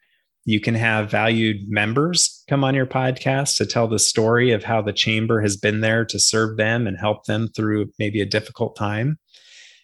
You 0.44 0.58
can 0.58 0.74
have 0.74 1.08
valued 1.08 1.68
members 1.68 2.42
come 2.48 2.64
on 2.64 2.74
your 2.74 2.86
podcast 2.86 3.56
to 3.58 3.64
tell 3.64 3.86
the 3.86 4.00
story 4.00 4.50
of 4.50 4.64
how 4.64 4.82
the 4.82 4.92
chamber 4.92 5.40
has 5.40 5.56
been 5.56 5.82
there 5.82 6.04
to 6.06 6.18
serve 6.18 6.56
them 6.56 6.88
and 6.88 6.98
help 6.98 7.26
them 7.26 7.46
through 7.54 7.92
maybe 8.00 8.20
a 8.20 8.26
difficult 8.26 8.74
time. 8.74 9.20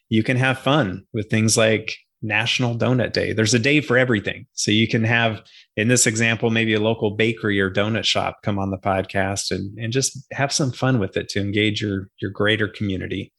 You 0.09 0.25
can 0.25 0.37
have 0.37 0.59
fun 0.59 1.05
with 1.13 1.31
things 1.31 1.57
like 1.57 1.97
National 2.23 2.77
Donut 2.77 3.13
Day. 3.13 3.33
There's 3.33 3.55
a 3.55 3.59
day 3.59 3.81
for 3.81 3.97
everything. 3.97 4.47
So 4.53 4.71
you 4.71 4.87
can 4.87 5.05
have, 5.05 5.43
in 5.77 5.89
this 5.89 6.07
example, 6.07 6.51
maybe 6.51 6.75
a 6.75 6.81
local 6.81 7.13
bakery 7.13 7.61
or 7.61 7.71
donut 7.71 8.05
shop 8.05 8.43
come 8.43 8.59
on 8.59 8.71
the 8.71 8.79
podcast 8.79 9.51
and, 9.51 9.79
and 9.79 9.93
just 9.93 10.19
have 10.33 10.53
some 10.53 10.73
fun 10.73 10.99
with 10.99 11.17
it 11.17 11.29
to 11.31 11.41
engage 11.41 11.81
your, 11.81 12.09
your 12.21 12.31
greater 12.31 12.69
community. 12.69 13.33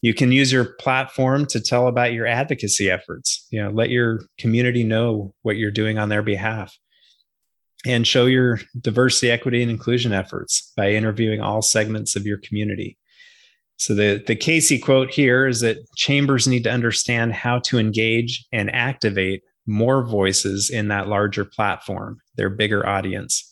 You 0.00 0.14
can 0.14 0.32
use 0.32 0.52
your 0.52 0.74
platform 0.80 1.46
to 1.46 1.60
tell 1.60 1.88
about 1.88 2.12
your 2.12 2.26
advocacy 2.26 2.90
efforts. 2.90 3.46
You 3.50 3.62
know, 3.62 3.70
let 3.70 3.90
your 3.90 4.20
community 4.38 4.84
know 4.84 5.34
what 5.42 5.56
you're 5.56 5.70
doing 5.70 5.98
on 5.98 6.08
their 6.08 6.22
behalf. 6.22 6.76
And 7.86 8.06
show 8.06 8.26
your 8.26 8.60
diversity, 8.80 9.30
equity, 9.30 9.60
and 9.62 9.70
inclusion 9.70 10.12
efforts 10.12 10.72
by 10.76 10.92
interviewing 10.92 11.42
all 11.42 11.60
segments 11.60 12.16
of 12.16 12.24
your 12.26 12.38
community. 12.38 12.98
So 13.76 13.94
the, 13.94 14.22
the 14.24 14.36
Casey 14.36 14.78
quote 14.78 15.10
here 15.10 15.46
is 15.46 15.60
that 15.60 15.78
chambers 15.96 16.46
need 16.46 16.64
to 16.64 16.70
understand 16.70 17.32
how 17.32 17.58
to 17.60 17.78
engage 17.78 18.46
and 18.52 18.72
activate 18.74 19.42
more 19.66 20.06
voices 20.06 20.70
in 20.70 20.88
that 20.88 21.08
larger 21.08 21.44
platform, 21.44 22.18
their 22.36 22.50
bigger 22.50 22.86
audience. 22.86 23.50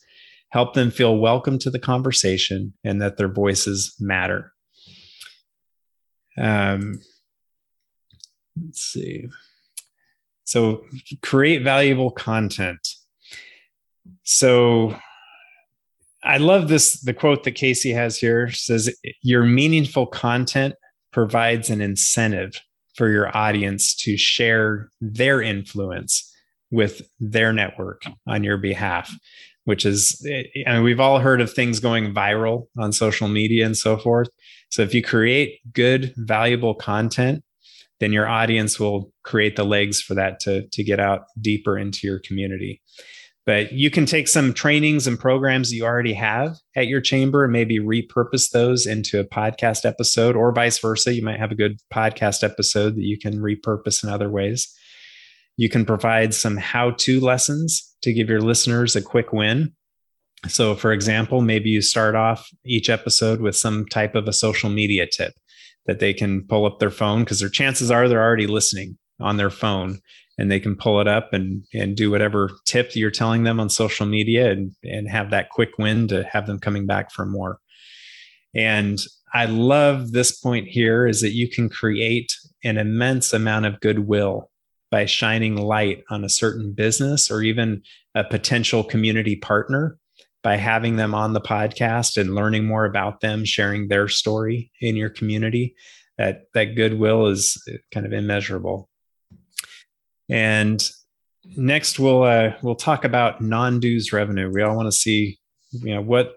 Help 0.51 0.75
them 0.75 0.91
feel 0.91 1.17
welcome 1.17 1.59
to 1.59 1.71
the 1.71 1.79
conversation 1.79 2.75
and 2.85 3.01
that 3.01 3.17
their 3.17 3.33
voices 3.33 3.95
matter. 3.99 4.53
Um, 6.39 7.01
let's 8.63 8.81
see. 8.81 9.29
So 10.45 10.85
create 11.23 11.63
valuable 11.63 12.11
content. 12.11 12.87
So 14.25 14.95
I 16.25 16.39
love 16.39 16.69
this. 16.69 17.01
The 17.01 17.15
quote 17.15 17.45
that 17.45 17.53
Casey 17.53 17.93
has 17.93 18.19
here 18.19 18.51
says, 18.51 18.95
Your 19.23 19.45
meaningful 19.45 20.07
content 20.07 20.75
provides 21.13 21.69
an 21.71 21.81
incentive 21.81 22.61
for 22.95 23.09
your 23.09 23.37
audience 23.37 23.95
to 23.97 24.17
share 24.17 24.91
their 25.01 25.41
influence 25.43 26.31
with 26.71 27.03
their 27.21 27.53
network 27.53 28.03
on 28.27 28.45
your 28.45 28.57
behalf, 28.57 29.15
which 29.65 29.85
is, 29.85 30.27
I 30.67 30.75
mean, 30.75 30.83
we've 30.83 31.01
all 31.01 31.19
heard 31.19 31.41
of 31.41 31.53
things 31.53 31.81
going 31.81 32.15
viral 32.15 32.67
on 32.79 32.93
social 32.93 33.29
media 33.29 33.67
and 33.67 33.77
so 33.77 33.97
forth. 33.97 34.29
So 34.71 34.83
if 34.83 34.95
you 34.95 35.03
create 35.03 35.61
good, 35.73 36.15
valuable 36.17 36.75
content, 36.75 37.45
then 38.01 38.13
your 38.13 38.27
audience 38.27 38.81
will 38.81 39.13
create 39.23 39.57
the 39.57 39.65
legs 39.65 40.01
for 40.01 40.15
that 40.15 40.41
to, 40.41 40.67
to 40.69 40.83
get 40.83 40.99
out 40.99 41.27
deeper 41.41 41.79
into 41.79 42.07
your 42.07 42.19
community. 42.19 42.81
But 43.45 43.73
you 43.73 43.91
can 43.91 44.07
take 44.07 44.29
some 44.29 44.53
trainings 44.53 45.09
and 45.09 45.19
programs 45.19 45.73
you 45.73 45.85
already 45.85 46.15
have 46.15 46.57
at 46.77 46.87
your 46.87 47.01
chamber 47.01 47.43
and 47.43 47.53
maybe 47.53 47.81
repurpose 47.81 48.51
those 48.51 48.87
into 48.87 49.19
a 49.19 49.25
podcast 49.25 49.85
episode 49.85 50.37
or 50.37 50.53
vice 50.53 50.79
versa. 50.79 51.13
You 51.13 51.25
might 51.25 51.41
have 51.41 51.51
a 51.51 51.57
good 51.57 51.81
podcast 51.93 52.45
episode 52.45 52.95
that 52.95 53.03
you 53.03 53.19
can 53.19 53.39
repurpose 53.39 54.05
in 54.05 54.11
other 54.11 54.31
ways. 54.31 54.73
You 55.57 55.69
can 55.69 55.85
provide 55.85 56.35
some 56.35 56.57
how 56.57 56.93
to 56.99 57.21
lessons 57.21 57.95
to 58.03 58.13
give 58.13 58.29
your 58.29 58.41
listeners 58.41 58.95
a 58.95 59.03
quick 59.03 59.33
win. 59.33 59.73
So, 60.47 60.75
for 60.77 60.93
example, 60.93 61.41
maybe 61.41 61.71
you 61.71 61.83
start 61.83 62.15
off 62.15 62.49
each 62.65 62.89
episode 62.91 63.41
with 63.41 63.57
some 63.57 63.87
type 63.87 64.15
of 64.15 64.29
a 64.29 64.33
social 64.33 64.71
media 64.71 65.07
tip 65.07 65.35
that 65.87 65.99
they 65.99 66.15
can 66.15 66.47
pull 66.47 66.65
up 66.65 66.79
their 66.79 66.91
phone 66.91 67.21
because 67.21 67.41
their 67.41 67.49
chances 67.49 67.91
are 67.91 68.09
they're 68.09 68.23
already 68.23 68.47
listening 68.47 68.99
on 69.21 69.37
their 69.37 69.51
phone 69.51 70.01
and 70.39 70.51
they 70.51 70.61
can 70.61 70.77
pull 70.77 71.01
it 71.01 71.09
up 71.09 71.33
and 71.33 71.65
and 71.75 71.97
do 71.97 72.11
whatever 72.11 72.51
tip 72.65 72.95
you're 72.95 73.11
telling 73.11 73.45
them 73.45 73.61
on 73.61 73.69
social 73.69 74.07
media 74.07 74.51
and 74.51 74.73
and 74.85 75.09
have 75.09 75.31
that 75.31 75.51
quick 75.51 75.79
win 75.79 76.09
to 76.09 76.25
have 76.25 76.47
them 76.47 76.59
coming 76.59 76.87
back 76.87 77.11
for 77.11 77.27
more. 77.27 77.59
And 78.55 78.99
i 79.35 79.47
love 79.47 80.13
this 80.13 80.39
point 80.39 80.69
here 80.69 81.07
is 81.07 81.23
that 81.23 81.33
you 81.33 81.49
can 81.49 81.69
create 81.69 82.37
an 82.65 82.77
immense 82.77 83.33
amount 83.33 83.65
of 83.65 83.81
goodwill 83.81 84.51
by 84.91 85.07
shining 85.07 85.57
light 85.57 86.05
on 86.11 86.23
a 86.23 86.29
certain 86.29 86.73
business 86.73 87.31
or 87.31 87.41
even 87.43 87.83
a 88.15 88.23
potential 88.23 88.85
community 88.85 89.37
partner 89.37 89.97
by 90.43 90.57
having 90.57 90.97
them 90.97 91.15
on 91.15 91.33
the 91.33 91.41
podcast 91.41 92.21
and 92.21 92.35
learning 92.35 92.65
more 92.65 92.85
about 92.85 93.21
them 93.21 93.45
sharing 93.45 93.89
their 93.89 94.07
story 94.07 94.71
in 94.81 94.97
your 94.97 95.09
community. 95.09 95.75
That 96.19 96.43
that 96.53 96.77
goodwill 96.77 97.29
is 97.29 97.61
kind 97.93 98.05
of 98.05 98.13
immeasurable 98.13 98.91
and 100.33 100.91
next, 101.57 101.99
we'll 101.99 102.23
uh, 102.23 102.55
we'll 102.63 102.75
talk 102.75 103.05
about 103.05 103.41
non-dues 103.41 104.13
revenue. 104.13 104.51
We 104.51 104.63
all 104.63 104.77
want 104.77 104.87
to 104.87 104.93
see, 104.93 105.39
you 105.73 105.95
know, 105.95 106.01
what 106.01 106.35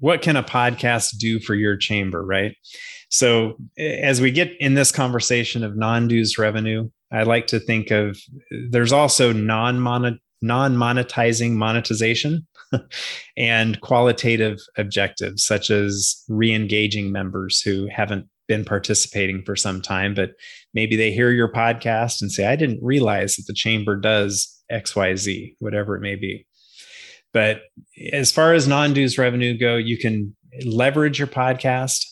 what 0.00 0.20
can 0.22 0.36
a 0.36 0.42
podcast 0.42 1.18
do 1.18 1.38
for 1.38 1.54
your 1.54 1.76
chamber, 1.76 2.24
right? 2.24 2.56
So 3.08 3.56
as 3.78 4.20
we 4.20 4.32
get 4.32 4.50
in 4.58 4.74
this 4.74 4.90
conversation 4.90 5.62
of 5.62 5.76
non-dues 5.76 6.38
revenue, 6.38 6.90
I 7.12 7.22
like 7.22 7.46
to 7.48 7.60
think 7.60 7.92
of 7.92 8.18
there's 8.70 8.92
also 8.92 9.32
non-monet 9.32 10.18
non-monetizing 10.42 11.52
monetization 11.52 12.46
and 13.36 13.80
qualitative 13.80 14.58
objectives 14.76 15.46
such 15.46 15.70
as 15.70 16.22
re-engaging 16.28 17.10
members 17.10 17.60
who 17.62 17.88
haven't 17.90 18.28
been 18.48 18.64
participating 18.64 19.42
for 19.44 19.56
some 19.56 19.82
time, 19.82 20.14
but 20.14 20.30
maybe 20.74 20.96
they 20.96 21.12
hear 21.12 21.30
your 21.30 21.52
podcast 21.52 22.20
and 22.20 22.30
say, 22.30 22.46
I 22.46 22.56
didn't 22.56 22.82
realize 22.82 23.36
that 23.36 23.46
the 23.46 23.54
chamber 23.54 23.96
does 23.96 24.62
XYZ, 24.70 25.56
whatever 25.58 25.96
it 25.96 26.00
may 26.00 26.16
be. 26.16 26.46
But 27.32 27.62
as 28.12 28.32
far 28.32 28.54
as 28.54 28.66
non 28.66 28.94
dues 28.94 29.18
revenue 29.18 29.58
go, 29.58 29.76
you 29.76 29.98
can 29.98 30.34
leverage 30.64 31.18
your 31.18 31.28
podcast 31.28 32.04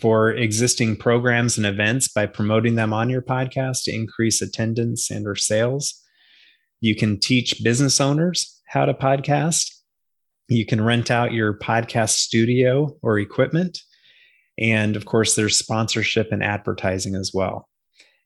for 0.00 0.30
existing 0.30 0.96
programs 0.96 1.56
and 1.56 1.66
events 1.66 2.08
by 2.08 2.26
promoting 2.26 2.74
them 2.74 2.92
on 2.92 3.10
your 3.10 3.22
podcast 3.22 3.84
to 3.84 3.94
increase 3.94 4.42
attendance 4.42 5.10
and 5.10 5.26
or 5.26 5.36
sales. 5.36 6.02
You 6.80 6.94
can 6.94 7.18
teach 7.18 7.62
business 7.62 8.00
owners 8.00 8.60
how 8.66 8.84
to 8.84 8.94
podcast. 8.94 9.72
You 10.48 10.66
can 10.66 10.82
rent 10.82 11.10
out 11.10 11.32
your 11.32 11.58
podcast 11.58 12.10
studio 12.10 12.96
or 13.02 13.18
equipment 13.18 13.78
and 14.58 14.96
of 14.96 15.04
course, 15.04 15.34
there's 15.34 15.58
sponsorship 15.58 16.32
and 16.32 16.42
advertising 16.42 17.14
as 17.14 17.32
well. 17.34 17.68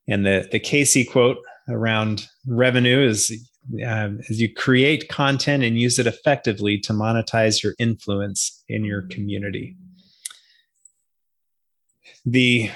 And 0.09 0.25
the, 0.25 0.49
the 0.51 0.61
Casey 0.61 1.05
quote 1.05 1.39
around 1.69 2.27
revenue 2.47 3.07
is 3.07 3.31
uh, 3.75 4.09
as 4.29 4.41
you 4.41 4.53
create 4.53 5.09
content 5.09 5.63
and 5.63 5.79
use 5.79 5.99
it 5.99 6.07
effectively 6.07 6.79
to 6.79 6.93
monetize 6.93 7.63
your 7.63 7.75
influence 7.79 8.65
in 8.69 8.85
your 8.85 9.03
community. 9.03 9.77
The 12.27 12.71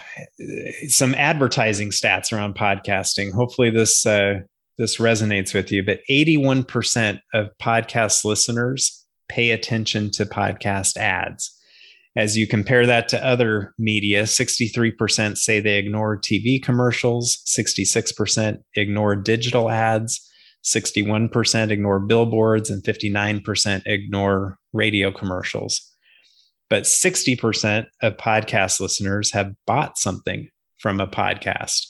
some 0.88 1.14
advertising 1.14 1.90
stats 1.90 2.32
around 2.32 2.54
podcasting. 2.54 3.32
Hopefully, 3.32 3.70
this 3.70 4.06
uh, 4.06 4.40
this 4.78 4.96
resonates 4.98 5.54
with 5.54 5.70
you. 5.70 5.82
But 5.82 6.00
81% 6.10 7.20
of 7.32 7.50
podcast 7.60 8.24
listeners 8.24 9.06
pay 9.28 9.50
attention 9.50 10.10
to 10.12 10.26
podcast 10.26 10.96
ads. 10.96 11.53
As 12.16 12.36
you 12.36 12.46
compare 12.46 12.86
that 12.86 13.08
to 13.08 13.24
other 13.24 13.74
media, 13.76 14.22
63% 14.22 15.36
say 15.36 15.58
they 15.58 15.78
ignore 15.78 16.16
TV 16.16 16.62
commercials, 16.62 17.38
66% 17.46 18.58
ignore 18.76 19.16
digital 19.16 19.68
ads, 19.68 20.20
61% 20.64 21.70
ignore 21.70 21.98
billboards, 21.98 22.70
and 22.70 22.82
59% 22.84 23.82
ignore 23.86 24.58
radio 24.72 25.10
commercials. 25.10 25.80
But 26.70 26.84
60% 26.84 27.86
of 28.02 28.16
podcast 28.16 28.80
listeners 28.80 29.32
have 29.32 29.52
bought 29.66 29.98
something 29.98 30.48
from 30.78 31.00
a 31.00 31.08
podcast. 31.08 31.86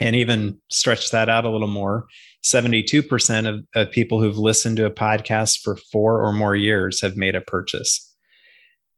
And 0.00 0.16
even 0.16 0.60
stretch 0.70 1.10
that 1.10 1.28
out 1.28 1.44
a 1.44 1.50
little 1.50 1.68
more 1.68 2.06
72% 2.44 3.48
of, 3.48 3.64
of 3.74 3.90
people 3.90 4.20
who've 4.20 4.38
listened 4.38 4.76
to 4.76 4.86
a 4.86 4.90
podcast 4.90 5.60
for 5.62 5.76
four 5.90 6.24
or 6.24 6.32
more 6.32 6.54
years 6.54 7.00
have 7.00 7.16
made 7.16 7.34
a 7.34 7.40
purchase. 7.40 8.15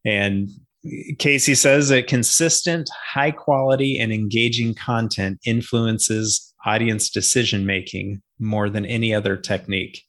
And 0.08 0.48
Casey 1.18 1.54
says 1.54 1.88
that 1.88 2.06
consistent, 2.06 2.88
high 3.12 3.30
quality, 3.30 3.98
and 3.98 4.10
engaging 4.10 4.74
content 4.74 5.38
influences 5.44 6.54
audience 6.64 7.10
decision 7.10 7.66
making 7.66 8.22
more 8.38 8.70
than 8.70 8.86
any 8.86 9.14
other 9.14 9.36
technique. 9.36 10.02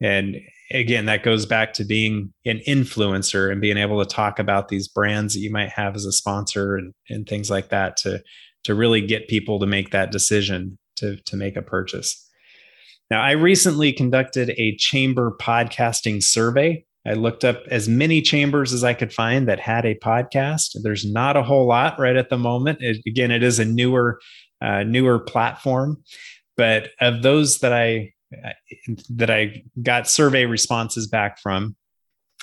And 0.00 0.36
again, 0.72 1.06
that 1.06 1.22
goes 1.22 1.46
back 1.46 1.72
to 1.74 1.84
being 1.84 2.32
an 2.44 2.60
influencer 2.66 3.50
and 3.50 3.60
being 3.60 3.76
able 3.76 4.04
to 4.04 4.14
talk 4.14 4.38
about 4.38 4.68
these 4.68 4.88
brands 4.88 5.34
that 5.34 5.40
you 5.40 5.50
might 5.50 5.70
have 5.70 5.94
as 5.94 6.04
a 6.04 6.12
sponsor 6.12 6.76
and, 6.76 6.92
and 7.08 7.28
things 7.28 7.50
like 7.50 7.68
that 7.68 7.96
to, 7.98 8.22
to 8.64 8.74
really 8.74 9.00
get 9.00 9.28
people 9.28 9.60
to 9.60 9.66
make 9.66 9.90
that 9.90 10.10
decision 10.10 10.78
to, 10.96 11.16
to 11.26 11.36
make 11.36 11.56
a 11.56 11.62
purchase. 11.62 12.24
Now, 13.10 13.22
I 13.22 13.32
recently 13.32 13.92
conducted 13.92 14.50
a 14.50 14.76
chamber 14.76 15.34
podcasting 15.40 16.22
survey. 16.22 16.84
I 17.08 17.14
looked 17.14 17.44
up 17.44 17.62
as 17.70 17.88
many 17.88 18.20
chambers 18.20 18.72
as 18.74 18.84
I 18.84 18.92
could 18.92 19.12
find 19.12 19.48
that 19.48 19.60
had 19.60 19.86
a 19.86 19.94
podcast. 19.94 20.76
There's 20.82 21.10
not 21.10 21.36
a 21.36 21.42
whole 21.42 21.66
lot 21.66 21.98
right 21.98 22.16
at 22.16 22.28
the 22.28 22.36
moment. 22.36 22.82
It, 22.82 22.98
again, 23.06 23.30
it 23.30 23.42
is 23.42 23.58
a 23.58 23.64
newer, 23.64 24.20
uh, 24.60 24.82
newer 24.82 25.18
platform, 25.18 26.02
but 26.56 26.90
of 27.00 27.22
those 27.22 27.60
that 27.60 27.72
I 27.72 28.12
that 29.08 29.30
I 29.30 29.62
got 29.82 30.06
survey 30.06 30.44
responses 30.44 31.06
back 31.06 31.38
from, 31.38 31.76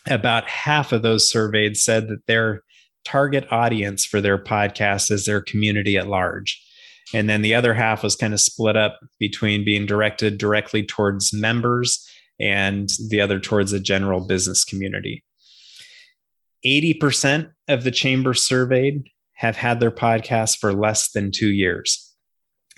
about 0.08 0.50
half 0.50 0.92
of 0.92 1.04
those 1.04 1.30
surveyed 1.30 1.78
said 1.78 2.08
that 2.08 2.26
their 2.26 2.64
target 3.04 3.46
audience 3.52 4.04
for 4.04 4.20
their 4.20 4.44
podcast 4.44 5.12
is 5.12 5.26
their 5.26 5.42
community 5.42 5.96
at 5.96 6.08
large. 6.08 6.60
And 7.14 7.30
then 7.30 7.44
the 7.44 7.54
other 7.54 7.76
half 7.76 8.02
was 8.02 8.16
kind 8.16 8.34
of 8.34 8.40
split 8.40 8.76
up 8.76 9.00
between 9.20 9.64
being 9.64 9.86
directed 9.86 10.40
directly 10.40 10.84
towards 10.84 11.32
members 11.32 12.04
and 12.40 12.90
the 13.10 13.22
other 13.22 13.40
towards 13.40 13.72
the 13.72 13.80
general 13.80 14.26
business 14.26 14.64
community. 14.64 15.24
80% 16.66 17.52
of 17.68 17.84
the 17.84 17.92
chamber 17.92 18.34
surveyed 18.34 19.04
have 19.34 19.56
had 19.56 19.80
their 19.80 19.92
podcast 19.92 20.58
for 20.58 20.74
less 20.74 21.12
than 21.12 21.32
two 21.32 21.52
years. 21.52 22.14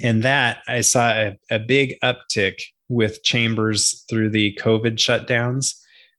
And 0.02 0.24
that 0.24 0.60
I 0.68 0.82
saw 0.82 1.10
a, 1.10 1.38
a 1.50 1.60
big 1.60 1.96
uptick 2.04 2.62
with 2.90 3.24
chambers 3.24 4.04
through 4.10 4.30
the 4.30 4.58
COVID 4.62 4.96
shutdowns 4.96 5.74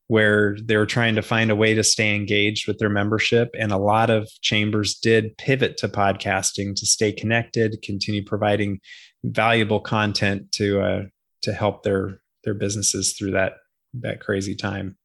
where 0.09 0.57
they 0.63 0.77
were 0.77 0.87
trying 0.87 1.15
to 1.15 1.23
find 1.23 1.51
a 1.51 1.57
way 1.57 1.75
to 1.75 1.85
stay 1.85 2.17
engaged 2.17 2.67
with 2.67 2.79
their 2.79 2.89
membership. 2.89 3.51
And 3.59 3.71
a 3.71 3.79
lot 3.79 4.09
of 4.09 4.29
chambers 4.41 4.95
did 4.95 5.37
pivot 5.37 5.77
to 5.79 5.89
podcasting 5.89 6.75
to 6.77 6.87
stay 6.87 7.13
connected, 7.13 7.81
continue 7.83 8.25
providing 8.25 8.81
valuable 9.23 9.81
content 9.81 10.51
to 10.53 10.81
uh, 10.81 11.03
to 11.43 11.53
help 11.53 11.83
their 11.83 12.21
their 12.45 12.55
businesses 12.55 13.15
through 13.19 13.33
that 13.33 13.55
that 13.95 14.21
crazy 14.21 14.55
time. 14.55 14.97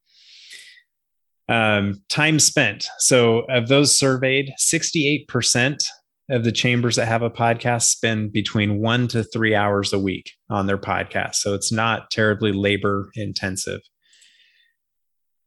Um, 1.50 2.02
time 2.10 2.40
spent. 2.40 2.88
So 3.00 3.40
of 3.50 3.68
those 3.68 3.98
surveyed, 3.98 4.54
68% 4.60 5.84
of 6.30 6.44
the 6.44 6.52
chambers 6.52 6.96
that 6.96 7.08
have 7.08 7.22
a 7.22 7.30
podcast 7.30 7.84
spend 7.84 8.32
between 8.32 8.80
one 8.80 9.08
to 9.10 9.24
three 9.24 9.54
hours 9.54 9.92
a 9.92 10.00
week 10.00 10.32
on 10.50 10.68
their 10.68 10.78
podcast. 10.78 11.36
So 11.36 11.54
it's 11.54 11.72
not 11.72 12.12
terribly 12.12 12.54
labor 12.54 13.10
intensive 13.16 13.82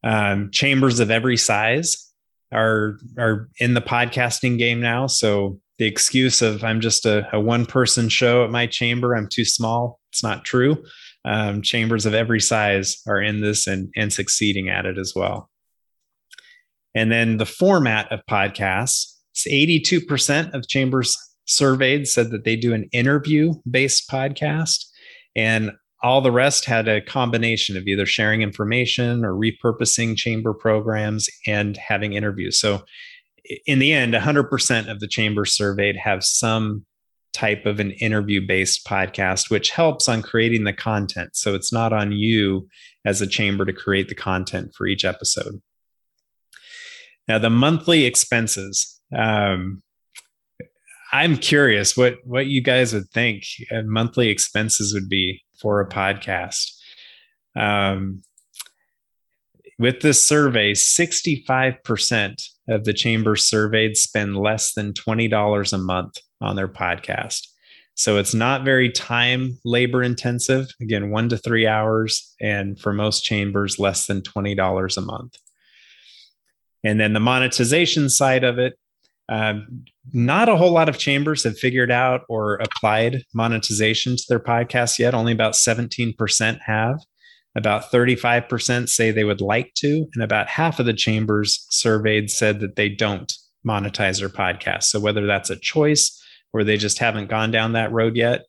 um, 0.07 0.51
chambers 0.53 1.01
of 1.01 1.11
every 1.11 1.37
size 1.37 2.13
are 2.53 2.97
are 3.19 3.49
in 3.59 3.75
the 3.75 3.81
podcasting 3.81 4.57
game 4.57 4.81
now. 4.81 5.09
So 5.09 5.61
the 5.79 5.87
excuse 5.87 6.43
of 6.43 6.63
I'm 6.63 6.81
just 6.81 7.05
a, 7.05 7.29
a 7.33 7.41
one 7.41 7.67
person 7.67 8.09
show 8.09 8.45
at 8.45 8.51
my 8.51 8.67
chamber, 8.67 9.15
I'm 9.15 9.29
too 9.29 9.45
small. 9.45 10.01
It's 10.13 10.23
not 10.23 10.45
true. 10.45 10.83
Um, 11.27 11.61
chambers 11.61 12.07
of 12.07 12.15
every 12.15 12.41
size 12.41 13.03
are 13.07 13.21
in 13.21 13.41
this 13.41 13.67
and 13.67 13.91
and 13.97 14.13
succeeding 14.13 14.69
at 14.69 14.87
it 14.87 14.97
as 14.97 15.13
well. 15.17 15.51
And 16.95 17.13
then 17.13 17.37
the 17.37 17.47
format 17.47 18.11
of 18.11 18.21
podcasts, 18.31 19.13
82% 19.47 20.55
of 20.55 20.67
chambers 20.67 21.17
surveyed 21.47 22.09
said 22.09 22.31
that 22.31 22.45
they 22.45 22.57
do 22.57 22.73
an 22.73 22.89
interview 22.93 23.53
based 23.71 24.09
podcast. 24.09 24.85
And 25.37 25.73
all 26.03 26.21
the 26.21 26.33
rest 26.33 26.65
had 26.65 26.89
a 26.89 27.01
combination 27.01 27.77
of 27.77 27.87
either 27.87 28.07
sharing 28.07 28.43
information 28.43 29.25
or 29.25 29.35
repurposing 29.35 30.17
chamber 30.17 30.55
programs 30.55 31.29
and 31.47 31.77
having 31.77 32.13
interviews. 32.13 32.61
So, 32.61 32.85
in 33.65 33.79
the 33.79 33.93
end, 33.93 34.13
100% 34.13 34.91
of 34.91 34.99
the 34.99 35.07
chambers 35.07 35.53
surveyed 35.53 35.97
have 35.97 36.25
some 36.25 36.85
type 37.37 37.67
of 37.67 37.79
an 37.79 37.91
interview 37.93 38.45
based 38.45 38.87
podcast, 38.87 39.51
which 39.51 39.71
helps 39.71 40.09
on 40.09 40.23
creating 40.23 40.65
the 40.65 40.73
content. 40.73 41.37
So, 41.37 41.55
it's 41.55 41.73
not 41.73 41.93
on 41.93 42.13
you 42.13 42.69
as 43.05 43.21
a 43.21 43.27
chamber 43.27 43.65
to 43.65 43.73
create 43.73 44.09
the 44.09 44.15
content 44.15 44.75
for 44.75 44.87
each 44.87 45.05
episode. 45.05 45.61
Now, 47.29 47.39
the 47.39 47.51
monthly 47.51 48.05
expenses. 48.05 49.01
Um, 49.17 49.83
I'm 51.13 51.37
curious 51.37 51.97
what 51.97 52.17
what 52.25 52.47
you 52.47 52.61
guys 52.61 52.93
would 52.93 53.11
think 53.11 53.45
monthly 53.85 54.29
expenses 54.29 54.93
would 54.93 55.09
be 55.09 55.45
for 55.61 55.81
a 55.81 55.89
podcast. 55.89 56.73
Um, 57.55 58.23
with 59.79 60.01
this 60.01 60.27
survey, 60.27 60.73
65% 60.73 62.43
of 62.69 62.85
the 62.85 62.93
chambers 62.93 63.45
surveyed 63.45 63.97
spend 63.97 64.37
less 64.37 64.75
than 64.75 64.93
$20 64.93 65.73
a 65.73 65.79
month 65.79 66.17
on 66.41 66.57
their 66.57 66.69
podcast. 66.69 67.47
So 67.95 68.19
it's 68.19 68.35
not 68.35 68.65
very 68.65 68.91
time 68.91 69.59
labor 69.65 70.03
intensive. 70.03 70.67
Again, 70.83 71.11
one 71.11 71.31
to 71.31 71.39
three 71.39 71.67
hours. 71.67 72.35
And 72.41 72.79
for 72.79 72.93
most 72.93 73.25
chambers, 73.25 73.79
less 73.79 74.07
than 74.07 74.21
$20 74.21 74.97
a 74.97 75.01
month. 75.01 75.37
And 76.85 77.01
then 77.01 77.15
the 77.15 77.21
monetization 77.21 78.11
side 78.11 78.45
of 78.45 78.59
it, 78.59 78.79
um, 79.29 79.87
not 80.13 80.49
a 80.49 80.57
whole 80.57 80.73
lot 80.73 80.89
of 80.89 80.99
chambers 80.99 81.43
have 81.45 81.59
figured 81.59 81.91
out 81.91 82.21
or 82.29 82.57
applied 82.57 83.25
monetization 83.35 84.17
to 84.17 84.25
their 84.29 84.41
podcast 84.41 84.99
yet. 84.99 85.15
Only 85.15 85.33
about 85.33 85.55
17% 85.55 86.61
have. 86.61 87.01
About 87.57 87.91
35% 87.91 88.89
say 88.89 89.11
they 89.11 89.25
would 89.25 89.41
like 89.41 89.73
to. 89.79 90.07
And 90.15 90.23
about 90.23 90.49
half 90.49 90.79
of 90.79 90.87
the 90.87 90.93
chambers 90.93 91.67
surveyed 91.71 92.31
said 92.31 92.61
that 92.61 92.77
they 92.77 92.89
don't 92.89 93.33
monetize 93.67 94.21
their 94.21 94.29
podcast. 94.29 94.85
So 94.85 95.01
whether 95.01 95.27
that's 95.27 95.51
a 95.51 95.57
choice 95.57 96.23
or 96.53 96.63
they 96.63 96.77
just 96.77 96.99
haven't 96.99 97.31
gone 97.31 97.51
down 97.51 97.73
that 97.73 97.93
road 97.93 98.15
yet, 98.15 98.43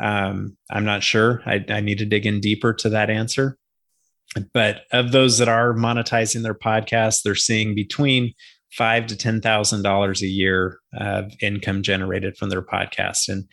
um, 0.00 0.56
I'm 0.70 0.84
not 0.84 1.02
sure. 1.02 1.42
I, 1.44 1.64
I 1.68 1.80
need 1.80 1.98
to 1.98 2.06
dig 2.06 2.24
in 2.24 2.40
deeper 2.40 2.72
to 2.74 2.88
that 2.90 3.10
answer. 3.10 3.58
But 4.54 4.82
of 4.92 5.12
those 5.12 5.38
that 5.38 5.48
are 5.48 5.74
monetizing 5.74 6.42
their 6.42 6.54
podcast, 6.54 7.22
they're 7.22 7.34
seeing 7.34 7.74
between 7.74 8.32
five 8.72 9.06
to 9.06 9.16
ten 9.16 9.40
thousand 9.40 9.82
dollars 9.82 10.22
a 10.22 10.26
year 10.26 10.78
of 10.94 11.30
income 11.42 11.82
generated 11.82 12.36
from 12.36 12.48
their 12.48 12.62
podcast 12.62 13.28
and 13.28 13.44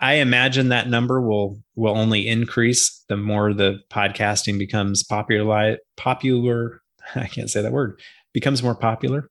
i 0.00 0.14
imagine 0.14 0.68
that 0.68 0.88
number 0.88 1.20
will 1.20 1.58
will 1.74 1.96
only 1.96 2.26
increase 2.28 3.04
the 3.08 3.16
more 3.16 3.52
the 3.52 3.78
podcasting 3.90 4.58
becomes 4.58 5.02
popular 5.02 5.78
popular 5.96 6.80
i 7.14 7.26
can't 7.26 7.50
say 7.50 7.62
that 7.62 7.72
word 7.72 8.00
becomes 8.32 8.62
more 8.62 8.74
popular. 8.74 9.30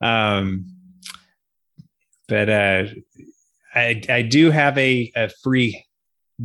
Um, 0.00 0.66
but 2.28 2.48
uh, 2.48 2.84
I, 3.74 4.02
I 4.08 4.22
do 4.22 4.50
have 4.50 4.76
a, 4.78 5.12
a 5.16 5.28
free 5.42 5.84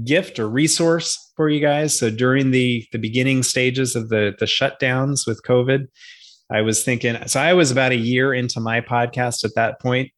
gift 0.03 0.39
or 0.39 0.49
resource 0.49 1.31
for 1.35 1.49
you 1.49 1.59
guys. 1.59 1.97
So 1.97 2.09
during 2.09 2.51
the 2.51 2.85
the 2.91 2.97
beginning 2.97 3.43
stages 3.43 3.95
of 3.95 4.09
the 4.09 4.33
the 4.39 4.45
shutdowns 4.45 5.27
with 5.27 5.43
covid 5.43 5.87
I 6.51 6.61
was 6.61 6.83
thinking, 6.83 7.15
so 7.27 7.39
I 7.39 7.53
was 7.53 7.71
about 7.71 7.93
a 7.93 7.97
year 7.97 8.33
into 8.33 8.59
my 8.59 8.81
podcast 8.81 9.43
at 9.45 9.55
that 9.55 9.79
point, 9.79 10.11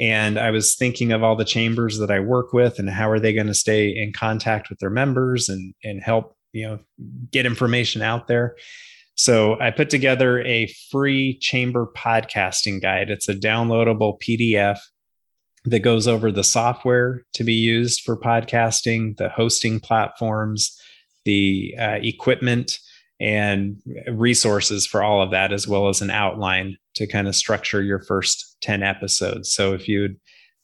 and 0.00 0.38
I 0.38 0.50
was 0.50 0.74
thinking 0.74 1.12
of 1.12 1.22
all 1.22 1.36
the 1.36 1.44
chambers 1.44 1.98
that 1.98 2.10
I 2.10 2.20
work 2.20 2.54
with 2.54 2.78
and 2.78 2.88
how 2.88 3.10
are 3.10 3.20
they 3.20 3.34
going 3.34 3.48
to 3.48 3.54
stay 3.54 3.90
in 3.90 4.12
contact 4.14 4.70
with 4.70 4.78
their 4.78 4.90
members 4.90 5.48
and 5.48 5.74
and 5.84 6.02
help 6.02 6.36
you 6.52 6.66
know 6.66 6.78
get 7.30 7.46
information 7.46 8.02
out 8.02 8.26
there. 8.26 8.56
So 9.14 9.60
I 9.60 9.70
put 9.70 9.90
together 9.90 10.40
a 10.40 10.72
free 10.90 11.38
chamber 11.38 11.86
podcasting 11.94 12.80
guide. 12.80 13.10
It's 13.10 13.28
a 13.28 13.34
downloadable 13.34 14.18
PDF 14.22 14.78
that 15.66 15.80
goes 15.80 16.08
over 16.08 16.32
the 16.32 16.42
software 16.42 17.26
to 17.34 17.44
be 17.44 17.52
used 17.52 18.00
for 18.00 18.16
podcasting, 18.16 19.18
the 19.18 19.28
hosting 19.28 19.78
platforms, 19.78 20.80
the 21.26 21.74
uh, 21.78 21.98
equipment 22.02 22.78
and 23.20 23.76
resources 24.08 24.86
for 24.86 25.02
all 25.02 25.22
of 25.22 25.30
that, 25.30 25.52
as 25.52 25.68
well 25.68 25.88
as 25.88 26.00
an 26.00 26.10
outline 26.10 26.76
to 26.94 27.06
kind 27.06 27.28
of 27.28 27.36
structure 27.36 27.82
your 27.82 28.00
first 28.00 28.56
10 28.62 28.82
episodes. 28.82 29.52
So 29.52 29.74
if 29.74 29.86
you 29.86 30.16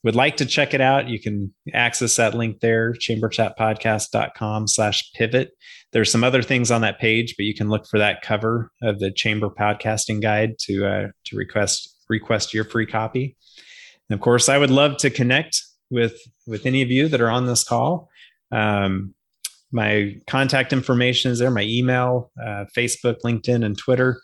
would 0.02 0.14
like 0.14 0.36
to 0.36 0.46
check 0.46 0.72
it 0.72 0.80
out, 0.80 1.08
you 1.08 1.20
can 1.20 1.52
access 1.74 2.16
that 2.16 2.34
link 2.34 2.60
there, 2.60 2.92
chamberchatpodcast.com 2.92 4.68
slash 4.68 5.12
pivot. 5.14 5.50
There's 5.92 6.12
some 6.12 6.24
other 6.24 6.42
things 6.42 6.70
on 6.70 6.80
that 6.82 7.00
page, 7.00 7.34
but 7.36 7.44
you 7.44 7.54
can 7.54 7.68
look 7.68 7.86
for 7.88 7.98
that 7.98 8.22
cover 8.22 8.70
of 8.82 9.00
the 9.00 9.10
chamber 9.10 9.50
podcasting 9.50 10.22
guide 10.22 10.58
to 10.60 10.86
uh, 10.86 11.06
to 11.24 11.36
request 11.36 11.96
request 12.08 12.54
your 12.54 12.64
free 12.64 12.86
copy. 12.86 13.36
And 14.08 14.14
of 14.14 14.20
course, 14.20 14.48
I 14.48 14.58
would 14.58 14.70
love 14.70 14.96
to 14.98 15.10
connect 15.10 15.60
with 15.90 16.16
with 16.46 16.66
any 16.66 16.82
of 16.82 16.90
you 16.90 17.08
that 17.08 17.20
are 17.20 17.30
on 17.30 17.46
this 17.46 17.64
call. 17.64 18.08
Um, 18.52 19.14
my 19.76 20.16
contact 20.26 20.72
information 20.72 21.30
is 21.30 21.38
there 21.38 21.50
my 21.50 21.62
email 21.62 22.32
uh, 22.42 22.64
facebook 22.74 23.16
linkedin 23.24 23.62
and 23.64 23.76
twitter. 23.76 24.20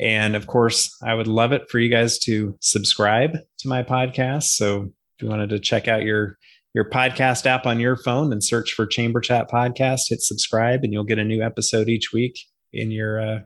And 0.00 0.34
of 0.34 0.46
course 0.46 0.96
i 1.04 1.12
would 1.14 1.26
love 1.26 1.52
it 1.52 1.68
for 1.70 1.78
you 1.78 1.90
guys 1.90 2.18
to 2.20 2.56
subscribe 2.60 3.32
to 3.58 3.68
my 3.68 3.82
podcast. 3.82 4.44
So 4.44 4.84
if 4.84 5.22
you 5.22 5.28
wanted 5.28 5.50
to 5.50 5.60
check 5.60 5.88
out 5.88 6.02
your 6.02 6.38
your 6.74 6.88
podcast 6.88 7.44
app 7.44 7.66
on 7.66 7.80
your 7.80 7.96
phone 7.96 8.32
and 8.32 8.42
search 8.42 8.72
for 8.72 8.86
chamber 8.86 9.20
chat 9.20 9.50
podcast 9.50 10.08
hit 10.08 10.22
subscribe 10.22 10.82
and 10.82 10.92
you'll 10.92 11.04
get 11.04 11.18
a 11.18 11.24
new 11.24 11.42
episode 11.42 11.88
each 11.88 12.12
week 12.12 12.38
in 12.72 12.90
your 12.90 13.20
uh, 13.20 13.40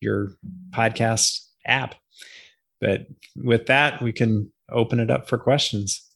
your 0.00 0.32
podcast 0.70 1.38
app. 1.66 1.94
But 2.80 3.06
with 3.36 3.66
that 3.66 4.02
we 4.02 4.12
can 4.12 4.52
open 4.72 4.98
it 4.98 5.10
up 5.10 5.28
for 5.28 5.38
questions 5.38 6.09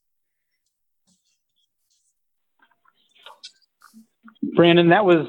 Brandon, 4.54 4.88
that 4.88 5.04
was 5.04 5.26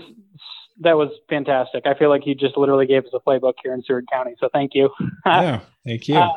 that 0.82 0.98
was 0.98 1.10
fantastic. 1.30 1.86
I 1.86 1.94
feel 1.94 2.10
like 2.10 2.26
you 2.26 2.36
just 2.36 2.58
literally 2.58 2.86
gave 2.86 3.06
us 3.06 3.12
a 3.14 3.20
playbook 3.20 3.54
here 3.64 3.74
in 3.74 3.82
Seward 3.84 4.08
County. 4.12 4.36
So 4.40 4.50
thank 4.52 4.72
you. 4.74 4.90
yeah, 5.26 5.62
thank 5.86 6.08
you. 6.08 6.16
Uh, 6.16 6.32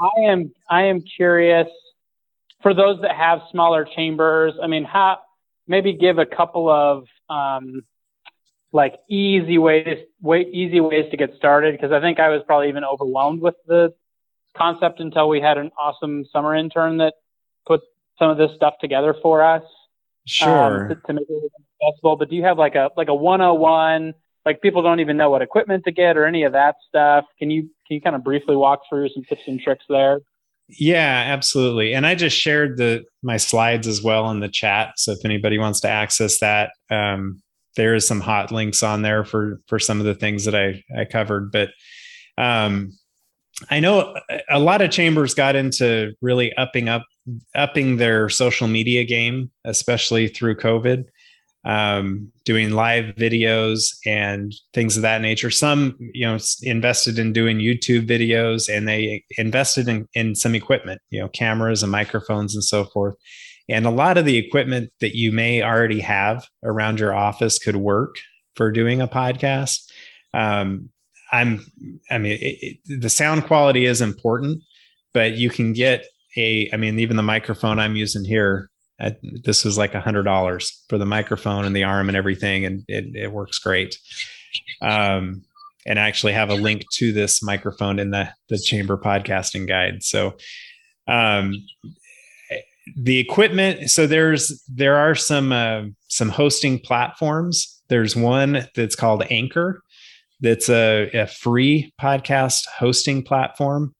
I 0.00 0.20
am 0.28 0.52
I 0.68 0.84
am 0.84 1.02
curious 1.16 1.68
for 2.62 2.74
those 2.74 3.00
that 3.02 3.14
have 3.16 3.40
smaller 3.50 3.84
chambers. 3.84 4.54
I 4.62 4.66
mean, 4.66 4.84
how 4.84 5.18
maybe 5.66 5.92
give 5.92 6.18
a 6.18 6.26
couple 6.26 6.68
of 6.68 7.04
um, 7.30 7.82
like 8.72 8.94
easy 9.08 9.58
ways 9.58 9.98
way 10.20 10.42
easy 10.52 10.80
ways 10.80 11.10
to 11.10 11.16
get 11.16 11.34
started 11.36 11.72
because 11.72 11.92
I 11.92 12.00
think 12.00 12.20
I 12.20 12.28
was 12.28 12.42
probably 12.46 12.68
even 12.68 12.84
overwhelmed 12.84 13.40
with 13.40 13.54
the 13.66 13.94
concept 14.56 15.00
until 15.00 15.28
we 15.28 15.40
had 15.40 15.58
an 15.58 15.70
awesome 15.78 16.24
summer 16.32 16.54
intern 16.54 16.98
that 16.98 17.14
put 17.66 17.80
some 18.18 18.30
of 18.30 18.38
this 18.38 18.50
stuff 18.56 18.74
together 18.80 19.14
for 19.22 19.42
us. 19.42 19.62
Sure. 20.28 20.82
Um, 20.82 20.88
to, 20.90 20.94
to, 20.94 21.12
make 21.14 21.26
it 21.28 21.52
accessible. 21.82 22.16
But 22.16 22.28
do 22.28 22.36
you 22.36 22.44
have 22.44 22.58
like 22.58 22.74
a 22.74 22.90
like 22.96 23.08
a 23.08 23.14
101? 23.14 24.14
Like 24.44 24.60
people 24.60 24.82
don't 24.82 25.00
even 25.00 25.16
know 25.16 25.30
what 25.30 25.42
equipment 25.42 25.84
to 25.84 25.92
get 25.92 26.16
or 26.16 26.26
any 26.26 26.44
of 26.44 26.52
that 26.52 26.76
stuff. 26.86 27.24
Can 27.38 27.50
you 27.50 27.62
can 27.62 27.94
you 27.94 28.00
kind 28.00 28.14
of 28.14 28.22
briefly 28.22 28.54
walk 28.54 28.82
through 28.88 29.08
some 29.10 29.24
tips 29.24 29.42
and 29.46 29.60
tricks 29.60 29.84
there? 29.88 30.20
Yeah, 30.68 31.24
absolutely. 31.26 31.94
And 31.94 32.06
I 32.06 32.14
just 32.14 32.36
shared 32.36 32.76
the 32.76 33.04
my 33.22 33.38
slides 33.38 33.86
as 33.86 34.02
well 34.02 34.30
in 34.30 34.40
the 34.40 34.48
chat. 34.48 34.94
So 34.98 35.12
if 35.12 35.24
anybody 35.24 35.58
wants 35.58 35.80
to 35.80 35.88
access 35.88 36.40
that, 36.40 36.72
um, 36.90 37.42
there 37.76 37.94
is 37.94 38.06
some 38.06 38.20
hot 38.20 38.52
links 38.52 38.82
on 38.82 39.02
there 39.02 39.24
for 39.24 39.60
for 39.66 39.78
some 39.78 39.98
of 39.98 40.06
the 40.06 40.14
things 40.14 40.44
that 40.44 40.54
I 40.54 40.84
I 40.96 41.06
covered. 41.06 41.50
But 41.50 41.70
um, 42.36 42.92
I 43.70 43.80
know 43.80 44.14
a 44.50 44.60
lot 44.60 44.82
of 44.82 44.90
chambers 44.90 45.34
got 45.34 45.56
into 45.56 46.12
really 46.20 46.54
upping 46.54 46.88
up 46.88 47.04
upping 47.54 47.96
their 47.96 48.28
social 48.28 48.68
media 48.68 49.04
game, 49.04 49.50
especially 49.64 50.28
through 50.28 50.56
COVID, 50.56 51.04
um, 51.64 52.30
doing 52.44 52.70
live 52.70 53.14
videos 53.16 53.96
and 54.06 54.54
things 54.72 54.96
of 54.96 55.02
that 55.02 55.20
nature. 55.20 55.50
Some, 55.50 55.96
you 56.14 56.26
know, 56.26 56.38
invested 56.62 57.18
in 57.18 57.32
doing 57.32 57.58
YouTube 57.58 58.08
videos 58.08 58.74
and 58.74 58.88
they 58.88 59.24
invested 59.36 59.88
in, 59.88 60.08
in 60.14 60.34
some 60.34 60.54
equipment, 60.54 61.00
you 61.10 61.20
know, 61.20 61.28
cameras 61.28 61.82
and 61.82 61.92
microphones 61.92 62.54
and 62.54 62.64
so 62.64 62.84
forth. 62.84 63.16
And 63.68 63.84
a 63.84 63.90
lot 63.90 64.16
of 64.16 64.24
the 64.24 64.38
equipment 64.38 64.90
that 65.00 65.14
you 65.14 65.30
may 65.30 65.62
already 65.62 66.00
have 66.00 66.46
around 66.64 67.00
your 67.00 67.14
office 67.14 67.58
could 67.58 67.76
work 67.76 68.16
for 68.56 68.72
doing 68.72 69.00
a 69.02 69.08
podcast. 69.08 69.90
Um, 70.32 70.88
I'm, 71.32 71.70
I 72.10 72.16
mean, 72.16 72.38
it, 72.40 72.78
it, 72.86 73.00
the 73.02 73.10
sound 73.10 73.44
quality 73.44 73.84
is 73.84 74.00
important, 74.00 74.62
but 75.12 75.34
you 75.34 75.50
can 75.50 75.74
get 75.74 76.06
a, 76.36 76.70
I 76.72 76.76
mean, 76.76 76.98
even 76.98 77.16
the 77.16 77.22
microphone 77.22 77.78
I'm 77.78 77.96
using 77.96 78.24
here, 78.24 78.70
uh, 79.00 79.10
this 79.44 79.64
was 79.64 79.78
like 79.78 79.94
a 79.94 80.00
hundred 80.00 80.24
dollars 80.24 80.84
for 80.88 80.98
the 80.98 81.06
microphone 81.06 81.64
and 81.64 81.74
the 81.74 81.84
arm 81.84 82.08
and 82.08 82.16
everything, 82.16 82.64
and 82.64 82.84
it, 82.88 83.14
it 83.14 83.32
works 83.32 83.58
great. 83.58 83.98
Um, 84.82 85.42
and 85.86 85.98
I 85.98 86.08
actually 86.08 86.32
have 86.32 86.50
a 86.50 86.54
link 86.54 86.84
to 86.94 87.12
this 87.12 87.42
microphone 87.42 87.98
in 87.98 88.10
the 88.10 88.28
the 88.48 88.58
chamber 88.58 88.98
podcasting 88.98 89.66
guide. 89.66 90.02
So, 90.02 90.36
um, 91.06 91.54
the 92.96 93.18
equipment. 93.18 93.90
So 93.90 94.06
there's 94.06 94.62
there 94.68 94.96
are 94.96 95.14
some 95.14 95.52
uh, 95.52 95.82
some 96.08 96.28
hosting 96.28 96.78
platforms. 96.80 97.82
There's 97.88 98.16
one 98.16 98.66
that's 98.74 98.96
called 98.96 99.24
Anchor. 99.30 99.82
That's 100.40 100.68
a, 100.68 101.10
a 101.14 101.26
free 101.26 101.92
podcast 102.00 102.66
hosting 102.66 103.22
platform 103.24 103.94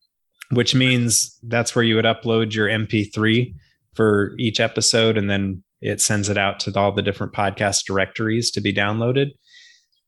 which 0.50 0.74
means 0.74 1.38
that's 1.42 1.74
where 1.74 1.84
you 1.84 1.96
would 1.96 2.04
upload 2.04 2.54
your 2.54 2.68
MP3 2.68 3.54
for 3.94 4.34
each 4.38 4.60
episode, 4.60 5.18
and 5.18 5.28
then 5.28 5.62
it 5.80 6.00
sends 6.00 6.28
it 6.28 6.38
out 6.38 6.60
to 6.60 6.78
all 6.78 6.92
the 6.92 7.02
different 7.02 7.32
podcast 7.32 7.84
directories 7.84 8.50
to 8.52 8.60
be 8.60 8.72
downloaded. 8.72 9.32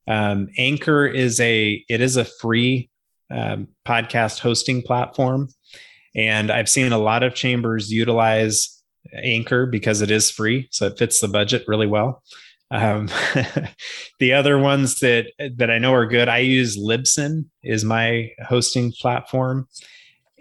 Um, 0.08 0.48
Anchor 0.58 1.06
is 1.06 1.38
a 1.40 1.84
it 1.88 2.00
is 2.00 2.16
a 2.16 2.24
free 2.24 2.90
um, 3.30 3.68
podcast 3.86 4.40
hosting 4.40 4.82
platform, 4.82 5.48
and 6.14 6.50
I've 6.50 6.68
seen 6.68 6.92
a 6.92 6.98
lot 6.98 7.22
of 7.22 7.34
chambers 7.34 7.92
utilize 7.92 8.82
Anchor 9.14 9.66
because 9.66 10.00
it 10.00 10.10
is 10.10 10.30
free, 10.30 10.68
so 10.70 10.86
it 10.86 10.98
fits 10.98 11.20
the 11.20 11.28
budget 11.28 11.64
really 11.66 11.86
well. 11.86 12.22
Um, 12.70 13.08
the 14.18 14.32
other 14.32 14.58
ones 14.58 15.00
that 15.00 15.26
that 15.56 15.70
I 15.70 15.78
know 15.78 15.94
are 15.94 16.06
good, 16.06 16.28
I 16.28 16.38
use 16.38 16.78
Libsyn 16.78 17.46
is 17.62 17.84
my 17.84 18.30
hosting 18.44 18.92
platform, 18.92 19.68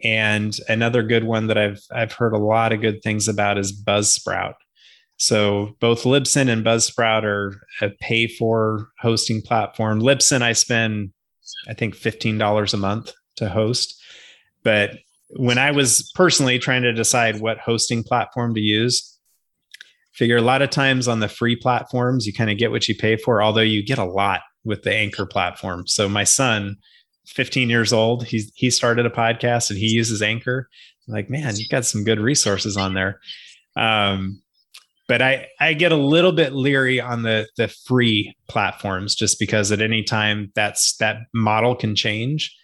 and 0.03 0.55
another 0.67 1.03
good 1.03 1.23
one 1.23 1.47
that 1.47 1.57
I've 1.57 1.81
I've 1.91 2.13
heard 2.13 2.33
a 2.33 2.37
lot 2.37 2.73
of 2.73 2.81
good 2.81 3.01
things 3.03 3.27
about 3.27 3.57
is 3.57 3.83
Buzzsprout. 3.83 4.55
So 5.17 5.75
both 5.79 6.03
Libsyn 6.03 6.47
and 6.47 6.65
Buzzsprout 6.65 7.23
are 7.23 7.61
a 7.81 7.89
pay 7.99 8.27
for 8.27 8.89
hosting 8.99 9.41
platform. 9.41 10.01
Libsyn 10.01 10.41
I 10.41 10.53
spend 10.53 11.11
I 11.67 11.73
think 11.73 11.95
$15 11.95 12.73
a 12.73 12.77
month 12.77 13.11
to 13.37 13.49
host. 13.49 14.01
But 14.63 14.99
when 15.31 15.57
I 15.57 15.71
was 15.71 16.11
personally 16.15 16.59
trying 16.59 16.83
to 16.83 16.93
decide 16.93 17.39
what 17.39 17.59
hosting 17.59 18.03
platform 18.03 18.53
to 18.55 18.61
use, 18.61 19.17
figure 20.13 20.37
a 20.37 20.41
lot 20.41 20.61
of 20.61 20.69
times 20.69 21.07
on 21.07 21.19
the 21.19 21.27
free 21.27 21.55
platforms 21.55 22.25
you 22.25 22.33
kind 22.33 22.49
of 22.49 22.57
get 22.57 22.71
what 22.71 22.87
you 22.87 22.95
pay 22.95 23.15
for, 23.15 23.41
although 23.41 23.61
you 23.61 23.85
get 23.85 23.99
a 23.99 24.05
lot 24.05 24.41
with 24.63 24.83
the 24.83 24.93
Anchor 24.93 25.25
platform. 25.25 25.87
So 25.87 26.09
my 26.09 26.23
son 26.23 26.77
15 27.29 27.69
years 27.69 27.93
old. 27.93 28.25
He's 28.25 28.51
he 28.55 28.69
started 28.69 29.05
a 29.05 29.09
podcast 29.09 29.69
and 29.69 29.79
he 29.79 29.87
uses 29.87 30.21
Anchor. 30.21 30.69
I'm 31.07 31.13
like, 31.13 31.29
man, 31.29 31.55
you've 31.55 31.69
got 31.69 31.85
some 31.85 32.03
good 32.03 32.19
resources 32.19 32.77
on 32.77 32.93
there. 32.93 33.19
Um, 33.75 34.41
but 35.07 35.21
I 35.21 35.47
I 35.59 35.73
get 35.73 35.91
a 35.91 35.97
little 35.97 36.31
bit 36.31 36.53
leery 36.53 36.99
on 36.99 37.23
the 37.23 37.47
the 37.57 37.67
free 37.67 38.35
platforms 38.47 39.15
just 39.15 39.39
because 39.39 39.71
at 39.71 39.81
any 39.81 40.03
time 40.03 40.51
that's 40.55 40.95
that 40.97 41.17
model 41.33 41.75
can 41.75 41.95
change. 41.95 42.55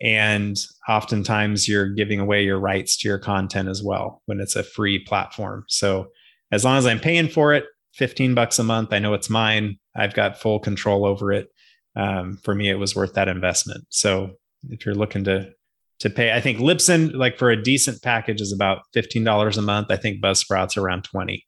And 0.00 0.58
oftentimes 0.88 1.68
you're 1.68 1.88
giving 1.88 2.20
away 2.20 2.44
your 2.44 2.58
rights 2.58 2.98
to 2.98 3.08
your 3.08 3.18
content 3.18 3.68
as 3.68 3.82
well 3.82 4.22
when 4.26 4.40
it's 4.40 4.56
a 4.56 4.62
free 4.62 4.98
platform. 4.98 5.64
So 5.68 6.08
as 6.52 6.64
long 6.64 6.76
as 6.76 6.86
I'm 6.86 7.00
paying 7.00 7.28
for 7.28 7.54
it, 7.54 7.64
15 7.94 8.34
bucks 8.34 8.58
a 8.58 8.62
month, 8.62 8.92
I 8.92 8.98
know 8.98 9.14
it's 9.14 9.30
mine. 9.30 9.78
I've 9.96 10.12
got 10.12 10.38
full 10.38 10.60
control 10.60 11.06
over 11.06 11.32
it 11.32 11.48
um, 11.96 12.38
for 12.44 12.54
me, 12.54 12.68
it 12.68 12.78
was 12.78 12.94
worth 12.94 13.14
that 13.14 13.28
investment. 13.28 13.86
So 13.88 14.32
if 14.68 14.84
you're 14.84 14.94
looking 14.94 15.24
to 15.24 15.52
to 16.00 16.10
pay, 16.10 16.32
I 16.32 16.40
think 16.42 16.58
Libsyn, 16.58 17.14
like 17.14 17.38
for 17.38 17.50
a 17.50 17.60
decent 17.60 18.02
package, 18.02 18.40
is 18.40 18.52
about 18.52 18.82
fifteen 18.92 19.24
dollars 19.24 19.56
a 19.56 19.62
month. 19.62 19.90
I 19.90 19.96
think 19.96 20.22
Buzzsprout's 20.22 20.76
around 20.76 21.04
twenty. 21.04 21.46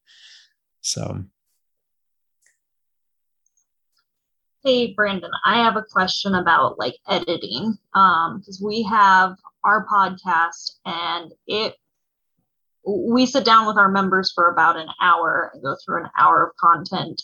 So. 0.81 1.25
Hey 4.65 4.93
Brandon, 4.93 5.31
I 5.45 5.63
have 5.63 5.77
a 5.77 5.85
question 5.93 6.35
about 6.35 6.79
like 6.79 6.97
editing. 7.09 7.77
Um, 7.95 8.39
because 8.41 8.61
we 8.65 8.83
have 8.83 9.37
our 9.65 9.87
podcast 9.87 10.73
and 10.85 11.33
it 11.47 11.75
we 12.87 13.27
sit 13.27 13.45
down 13.45 13.67
with 13.67 13.77
our 13.77 13.91
members 13.91 14.33
for 14.35 14.51
about 14.51 14.77
an 14.77 14.89
hour 15.01 15.51
and 15.53 15.63
go 15.63 15.77
through 15.85 16.05
an 16.05 16.11
hour 16.19 16.47
of 16.47 16.57
content 16.57 17.23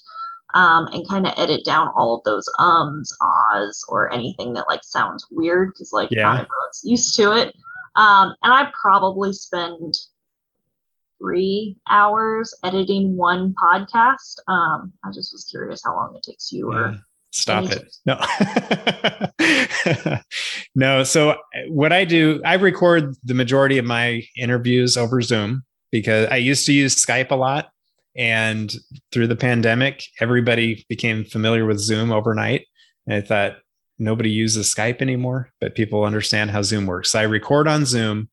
um, 0.55 0.87
and 0.93 1.07
kind 1.09 1.27
of 1.27 1.35
edit 1.37 1.65
down 1.65 1.91
all 1.97 2.17
of 2.17 2.25
those 2.25 2.49
ums, 2.59 3.15
ahs, 3.21 3.85
or 3.89 4.13
anything 4.13 4.55
that 4.55 4.67
like 4.69 4.83
sounds 4.83 5.27
weird 5.31 5.73
because 5.73 5.93
like 5.93 6.11
yeah. 6.11 6.23
not 6.23 6.35
everyone's 6.35 6.81
used 6.85 7.15
to 7.17 7.33
it. 7.33 7.55
Um, 7.97 8.35
and 8.43 8.53
I 8.53 8.71
probably 8.81 9.33
spend 9.33 9.95
three 11.21 11.77
hours 11.89 12.55
editing 12.65 13.17
one 13.17 13.55
podcast. 13.63 14.39
Um, 14.49 14.93
I 15.05 15.11
just 15.13 15.33
was 15.33 15.47
curious 15.51 15.83
how 15.85 15.95
long 15.95 16.15
it 16.17 16.23
takes 16.23 16.53
you 16.53 16.73
yeah. 16.73 16.79
or 16.79 16.99
stop 17.35 17.65
it 17.65 17.97
no 18.07 18.17
no 20.77 21.03
so 21.03 21.35
what 21.67 21.93
i 21.93 22.05
do 22.05 22.41
i 22.45 22.55
record 22.55 23.13
the 23.25 23.35
majority 23.35 23.77
of 23.77 23.85
my 23.85 24.23
interviews 24.37 24.97
over 24.97 25.21
zoom 25.21 25.65
because 25.91 26.29
i 26.31 26.37
used 26.37 26.65
to 26.65 26.73
use 26.73 26.95
skype 26.95 27.33
a 27.33 27.35
lot 27.35 27.71
and 28.17 28.73
through 29.13 29.27
the 29.27 29.37
pandemic, 29.37 30.05
everybody 30.21 30.85
became 30.89 31.25
familiar 31.25 31.67
with 31.67 31.79
Zoom 31.79 32.13
overnight. 32.13 32.67
And 33.07 33.15
I 33.15 33.21
thought 33.21 33.57
nobody 33.99 34.31
uses 34.31 34.73
Skype 34.73 35.03
anymore, 35.03 35.51
but 35.61 35.75
people 35.75 36.05
understand 36.05 36.51
how 36.51 36.63
Zoom 36.63 36.87
works. 36.87 37.11
So 37.11 37.21
I 37.21 37.23
record 37.23 37.69
on 37.69 37.85
Zoom 37.85 38.29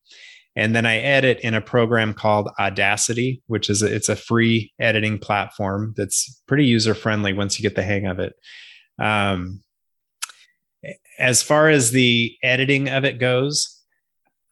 and 0.54 0.76
then 0.76 0.84
I 0.84 0.98
edit 0.98 1.40
in 1.40 1.54
a 1.54 1.60
program 1.60 2.14
called 2.14 2.50
Audacity, 2.60 3.42
which 3.46 3.70
is 3.70 3.82
a, 3.82 3.92
it's 3.92 4.08
a 4.08 4.16
free 4.16 4.72
editing 4.78 5.18
platform 5.18 5.94
that's 5.96 6.42
pretty 6.46 6.66
user 6.66 6.94
friendly 6.94 7.32
once 7.32 7.58
you 7.58 7.62
get 7.62 7.74
the 7.74 7.82
hang 7.82 8.06
of 8.06 8.18
it. 8.18 8.34
Um, 8.98 9.62
as 11.18 11.42
far 11.42 11.68
as 11.68 11.90
the 11.90 12.36
editing 12.42 12.88
of 12.88 13.04
it 13.04 13.18
goes, 13.18 13.80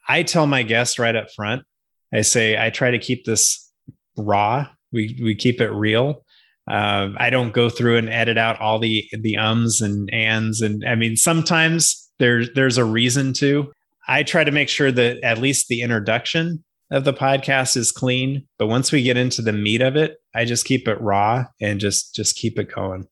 I 0.08 0.22
tell 0.22 0.46
my 0.46 0.62
guests 0.62 0.98
right 0.98 1.14
up 1.14 1.30
front, 1.30 1.64
I 2.12 2.22
say 2.22 2.60
I 2.60 2.70
try 2.70 2.92
to 2.92 2.98
keep 2.98 3.24
this 3.24 3.70
raw 4.16 4.66
we 4.92 5.18
we 5.22 5.34
keep 5.34 5.60
it 5.60 5.70
real. 5.70 6.24
Uh, 6.70 7.08
I 7.16 7.30
don't 7.30 7.52
go 7.52 7.68
through 7.68 7.96
and 7.96 8.08
edit 8.08 8.38
out 8.38 8.60
all 8.60 8.78
the 8.78 9.04
the 9.12 9.36
ums 9.36 9.80
and 9.80 10.12
ands, 10.12 10.60
and 10.60 10.84
I 10.86 10.94
mean 10.94 11.16
sometimes 11.16 12.10
there's 12.18 12.48
there's 12.54 12.78
a 12.78 12.84
reason 12.84 13.32
to. 13.34 13.72
I 14.08 14.22
try 14.22 14.44
to 14.44 14.50
make 14.50 14.68
sure 14.68 14.90
that 14.92 15.22
at 15.22 15.38
least 15.38 15.68
the 15.68 15.82
introduction 15.82 16.64
of 16.90 17.04
the 17.04 17.12
podcast 17.12 17.76
is 17.76 17.92
clean, 17.92 18.46
but 18.58 18.66
once 18.66 18.90
we 18.90 19.02
get 19.02 19.16
into 19.16 19.42
the 19.42 19.52
meat 19.52 19.80
of 19.80 19.96
it, 19.96 20.16
I 20.34 20.44
just 20.44 20.64
keep 20.64 20.88
it 20.88 21.00
raw 21.00 21.44
and 21.60 21.80
just 21.80 22.14
just 22.14 22.36
keep 22.36 22.58
it 22.58 22.72
going. 22.74 23.06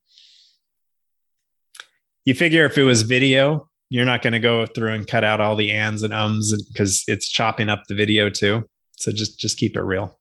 you 2.25 2.35
figure 2.35 2.67
if 2.67 2.77
it 2.77 2.85
was 2.85 3.03
video, 3.03 3.69
you're 3.89 4.05
not 4.05 4.21
going 4.21 4.35
to 4.35 4.39
go 4.39 4.67
through 4.67 4.93
and 4.93 5.07
cut 5.07 5.25
out 5.25 5.41
all 5.41 5.57
the 5.57 5.73
ands 5.73 6.03
and 6.03 6.13
ums 6.13 6.55
because 6.71 7.03
it's 7.07 7.27
chopping 7.27 7.71
up 7.71 7.85
the 7.89 7.95
video 7.95 8.29
too. 8.29 8.65
So 8.99 9.13
just 9.13 9.39
just 9.39 9.57
keep 9.57 9.77
it 9.77 9.83
real. 9.83 10.19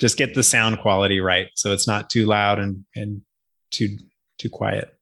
Just 0.00 0.16
get 0.16 0.34
the 0.34 0.42
sound 0.42 0.80
quality 0.80 1.20
right 1.20 1.48
so 1.54 1.72
it's 1.72 1.86
not 1.86 2.10
too 2.10 2.26
loud 2.26 2.58
and 2.58 2.84
and 2.96 3.22
too 3.70 3.98
too 4.38 4.48
quiet. 4.48 4.94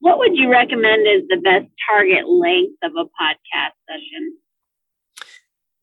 What 0.00 0.18
would 0.18 0.36
you 0.36 0.50
recommend 0.50 1.06
is 1.06 1.22
the 1.28 1.36
best 1.36 1.66
target 1.88 2.28
length 2.28 2.76
of 2.82 2.92
a 2.96 3.04
podcast 3.04 3.74
session? 3.88 4.36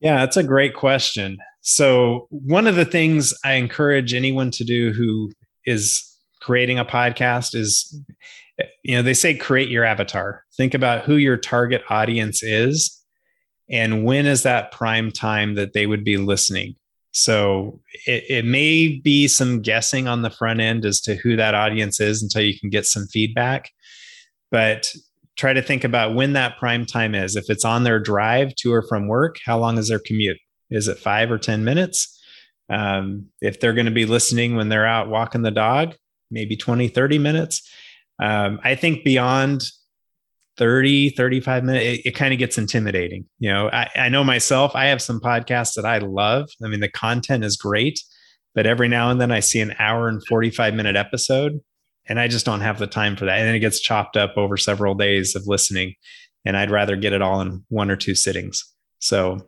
Yeah, 0.00 0.18
that's 0.18 0.36
a 0.36 0.42
great 0.42 0.74
question. 0.74 1.38
So, 1.62 2.26
one 2.30 2.66
of 2.66 2.76
the 2.76 2.84
things 2.84 3.34
I 3.44 3.54
encourage 3.54 4.14
anyone 4.14 4.50
to 4.52 4.64
do 4.64 4.92
who 4.92 5.30
is 5.64 6.06
creating 6.40 6.78
a 6.78 6.84
podcast 6.84 7.54
is 7.54 7.98
you 8.84 8.94
know, 8.94 9.02
they 9.02 9.14
say 9.14 9.34
create 9.34 9.70
your 9.70 9.84
avatar. 9.84 10.44
Think 10.56 10.74
about 10.74 11.04
who 11.04 11.16
your 11.16 11.36
target 11.36 11.82
audience 11.88 12.42
is 12.42 13.00
and 13.70 14.04
when 14.04 14.26
is 14.26 14.42
that 14.42 14.72
prime 14.72 15.12
time 15.12 15.54
that 15.54 15.72
they 15.72 15.86
would 15.86 16.04
be 16.04 16.16
listening. 16.16 16.74
So, 17.12 17.80
it, 18.06 18.24
it 18.28 18.44
may 18.44 19.00
be 19.02 19.28
some 19.28 19.62
guessing 19.62 20.08
on 20.08 20.22
the 20.22 20.30
front 20.30 20.60
end 20.60 20.84
as 20.84 21.00
to 21.02 21.16
who 21.16 21.36
that 21.36 21.54
audience 21.54 22.00
is 22.00 22.22
until 22.22 22.42
you 22.42 22.58
can 22.58 22.70
get 22.70 22.86
some 22.86 23.06
feedback. 23.06 23.70
But 24.50 24.92
try 25.36 25.52
to 25.52 25.62
think 25.62 25.84
about 25.84 26.14
when 26.14 26.34
that 26.34 26.58
prime 26.58 26.84
time 26.84 27.14
is. 27.14 27.34
If 27.34 27.48
it's 27.48 27.64
on 27.64 27.84
their 27.84 27.98
drive 27.98 28.54
to 28.56 28.72
or 28.72 28.82
from 28.82 29.08
work, 29.08 29.38
how 29.44 29.58
long 29.58 29.78
is 29.78 29.88
their 29.88 30.00
commute? 30.04 30.38
Is 30.70 30.86
it 30.86 30.98
five 30.98 31.30
or 31.30 31.38
10 31.38 31.64
minutes? 31.64 32.20
Um, 32.68 33.26
if 33.40 33.58
they're 33.58 33.72
going 33.72 33.86
to 33.86 33.92
be 33.92 34.06
listening 34.06 34.54
when 34.54 34.68
they're 34.68 34.86
out 34.86 35.08
walking 35.08 35.42
the 35.42 35.50
dog, 35.50 35.96
maybe 36.30 36.56
20, 36.56 36.88
30 36.88 37.18
minutes. 37.18 37.68
Um, 38.22 38.60
I 38.62 38.74
think 38.74 39.02
beyond 39.02 39.64
30, 40.60 41.10
35 41.10 41.64
minutes, 41.64 41.84
it, 41.84 42.08
it 42.10 42.14
kind 42.14 42.32
of 42.32 42.38
gets 42.38 42.58
intimidating. 42.58 43.24
You 43.38 43.50
know, 43.50 43.70
I, 43.72 43.88
I 43.96 44.08
know 44.10 44.22
myself, 44.22 44.76
I 44.76 44.86
have 44.86 45.02
some 45.02 45.18
podcasts 45.18 45.74
that 45.74 45.86
I 45.86 45.98
love. 45.98 46.48
I 46.62 46.68
mean, 46.68 46.80
the 46.80 46.88
content 46.88 47.44
is 47.44 47.56
great, 47.56 47.98
but 48.54 48.66
every 48.66 48.86
now 48.86 49.10
and 49.10 49.20
then 49.20 49.32
I 49.32 49.40
see 49.40 49.60
an 49.60 49.74
hour 49.78 50.06
and 50.06 50.24
45 50.26 50.74
minute 50.74 50.96
episode 50.96 51.60
and 52.10 52.18
I 52.18 52.28
just 52.28 52.44
don't 52.44 52.60
have 52.60 52.78
the 52.78 52.86
time 52.86 53.16
for 53.16 53.24
that. 53.24 53.38
And 53.38 53.48
then 53.48 53.54
it 53.54 53.60
gets 53.60 53.80
chopped 53.80 54.16
up 54.16 54.36
over 54.36 54.56
several 54.56 54.94
days 54.94 55.34
of 55.36 55.46
listening. 55.46 55.94
And 56.44 56.56
I'd 56.56 56.70
rather 56.70 56.96
get 56.96 57.12
it 57.12 57.22
all 57.22 57.40
in 57.40 57.64
one 57.68 57.90
or 57.90 57.96
two 57.96 58.14
sittings. 58.14 58.64
So 58.98 59.38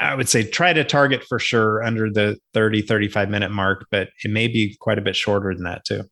I 0.00 0.14
would 0.14 0.28
say 0.28 0.42
try 0.42 0.72
to 0.72 0.84
target 0.84 1.24
for 1.24 1.38
sure 1.38 1.82
under 1.84 2.10
the 2.10 2.38
30, 2.54 2.82
35 2.82 3.28
minute 3.28 3.50
mark, 3.50 3.86
but 3.90 4.08
it 4.24 4.30
may 4.30 4.48
be 4.48 4.76
quite 4.80 4.98
a 4.98 5.02
bit 5.02 5.14
shorter 5.16 5.54
than 5.54 5.64
that 5.64 5.84
too. 5.84 6.04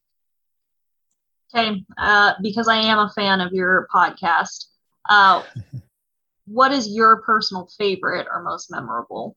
Okay. 1.54 1.84
Uh, 1.98 2.32
because 2.42 2.68
I 2.68 2.76
am 2.76 2.98
a 2.98 3.10
fan 3.10 3.40
of 3.40 3.52
your 3.52 3.86
podcast, 3.94 4.66
uh, 5.08 5.42
what 6.46 6.72
is 6.72 6.88
your 6.88 7.22
personal 7.22 7.68
favorite 7.78 8.26
or 8.30 8.42
most 8.42 8.70
memorable? 8.70 9.36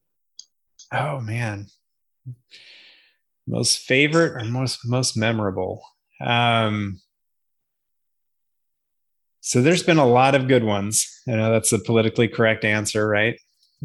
Oh, 0.91 1.19
man. 1.19 1.67
Most 3.47 3.80
favorite 3.80 4.34
or 4.34 4.45
most 4.45 4.80
most 4.86 5.15
memorable. 5.15 5.82
Um, 6.19 6.99
so 9.39 9.62
there's 9.62 9.84
been 9.84 9.97
a 9.97 10.06
lot 10.06 10.36
of 10.36 10.49
good 10.49 10.63
ones. 10.65 11.21
I 11.27 11.32
know 11.32 11.51
that's 11.51 11.69
the 11.69 11.80
politically 11.80 12.27
correct 12.27 12.65
answer, 12.65 13.08
right? 13.08 13.39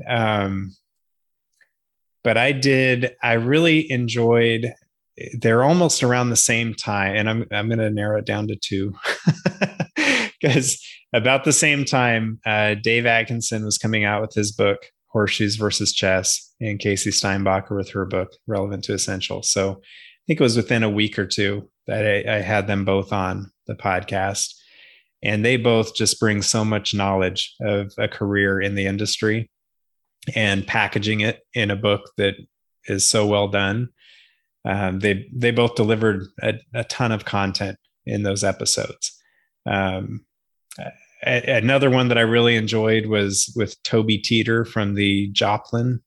Um, 0.09 0.75
but 2.25 2.37
I 2.37 2.53
did, 2.53 3.15
I 3.23 3.35
really 3.35 3.91
enjoyed, 3.91 4.73
they're 5.39 5.65
almost 5.65 6.03
around 6.03 6.31
the 6.31 6.37
same 6.37 6.75
time. 6.75 7.17
And 7.17 7.29
I'm, 7.29 7.47
I'm 7.51 7.69
going 7.69 7.79
to 7.79 7.91
narrow 7.91 8.19
it 8.19 8.27
down 8.27 8.49
to 8.49 8.57
two 8.57 8.95
because 10.41 10.83
about 11.13 11.45
the 11.45 11.53
same 11.53 11.85
time, 11.85 12.41
uh, 12.47 12.75
Dave 12.83 13.07
Atkinson 13.07 13.65
was 13.65 13.79
coming 13.79 14.05
out 14.05 14.23
with 14.23 14.33
his 14.35 14.53
book, 14.53 14.79
Horseshoes 15.09 15.57
versus 15.57 15.93
Chess, 15.93 16.55
and 16.61 16.79
Casey 16.79 17.11
Steinbacher 17.11 17.77
with 17.77 17.91
her 17.91 18.07
book, 18.07 18.33
Relevant 18.47 18.85
to 18.85 18.95
Essential. 18.95 19.43
So 19.43 19.73
I 19.73 20.23
think 20.27 20.41
it 20.41 20.45
was 20.45 20.57
within 20.57 20.83
a 20.83 20.91
week 20.91 21.19
or 21.19 21.27
two 21.27 21.69
that 21.87 22.07
I, 22.07 22.37
I 22.37 22.41
had 22.41 22.67
them 22.67 22.85
both 22.85 23.13
on 23.13 23.51
the 23.67 23.75
podcast. 23.75 24.55
And 25.23 25.45
they 25.45 25.57
both 25.57 25.95
just 25.95 26.19
bring 26.19 26.43
so 26.43 26.65
much 26.65 26.95
knowledge 26.95 27.55
of 27.61 27.93
a 27.99 28.09
career 28.09 28.61
in 28.61 28.75
the 28.75 28.87
industry 28.87 29.51
and 30.35 30.67
packaging 30.67 31.21
it 31.21 31.41
in 31.55 31.71
a 31.71 31.77
book 31.77 32.11
that 32.17 32.35
is 32.87 33.07
so 33.07 33.27
well 33.27 33.49
done. 33.49 33.89
Um, 34.65 35.01
they 35.01 35.29
they 35.33 35.51
both 35.51 35.75
delivered 35.75 36.27
a, 36.41 36.55
a, 36.73 36.85
ton 36.85 37.11
of 37.11 37.25
content 37.25 37.79
in 38.07 38.23
those 38.23 38.45
episodes. 38.45 39.13
Um, 39.67 40.25
a, 41.27 41.57
another 41.57 41.91
one 41.91 42.09
that 42.09 42.19
I 42.19 42.23
really 42.23 42.57
enjoyed 42.57 43.07
was 43.07 43.53
with 43.57 43.83
Toby 43.83 44.19
Teeter 44.19 44.65
from 44.65 44.95
the 44.95 45.29
Joplin 45.33 46.01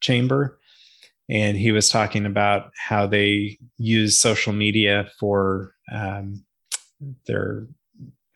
Chamber, 0.00 0.58
and 1.28 1.56
he 1.56 1.70
was 1.70 1.90
talking 1.90 2.24
about 2.24 2.70
how 2.78 3.06
they 3.06 3.58
use 3.76 4.18
social 4.18 4.52
media 4.54 5.10
for 5.20 5.74
um, 5.92 6.44
their 7.26 7.66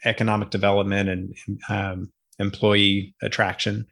economic 0.05 0.51
development 0.51 1.09
and 1.09 1.35
um, 1.69 2.13
employee 2.39 3.15
attraction 3.23 3.87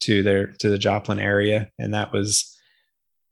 to 0.00 0.22
their 0.22 0.48
to 0.58 0.70
the 0.70 0.78
Joplin 0.78 1.18
area, 1.18 1.70
and 1.78 1.92
that 1.92 2.12
was 2.12 2.55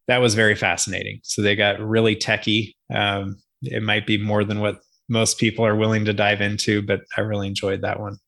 that 0.06 0.18
was 0.18 0.34
very 0.34 0.54
fascinating. 0.54 1.20
So 1.22 1.42
they 1.42 1.56
got 1.56 1.80
really 1.80 2.16
techy. 2.16 2.76
Um, 2.92 3.36
it 3.62 3.82
might 3.82 4.06
be 4.06 4.18
more 4.18 4.44
than 4.44 4.60
what 4.60 4.80
most 5.08 5.38
people 5.38 5.64
are 5.64 5.76
willing 5.76 6.04
to 6.06 6.12
dive 6.12 6.40
into, 6.40 6.82
but 6.82 7.00
I 7.16 7.22
really 7.22 7.46
enjoyed 7.46 7.82
that 7.82 8.00
one. 8.00 8.18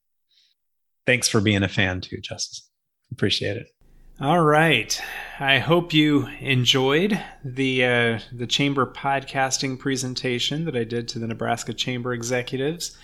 Thanks 1.05 1.27
for 1.27 1.41
being 1.41 1.63
a 1.63 1.69
fan 1.69 2.01
too, 2.01 2.19
Justice. 2.19 2.69
Appreciate 3.11 3.57
it. 3.57 3.67
All 4.19 4.41
right. 4.41 4.99
I 5.39 5.59
hope 5.59 5.93
you 5.93 6.27
enjoyed 6.39 7.21
the 7.45 7.85
uh, 7.85 8.19
the 8.31 8.47
chamber 8.47 8.85
podcasting 8.85 9.77
presentation 9.77 10.65
that 10.65 10.75
I 10.75 10.83
did 10.83 11.07
to 11.09 11.19
the 11.19 11.27
Nebraska 11.27 11.73
Chamber 11.73 12.13
executives 12.13 12.97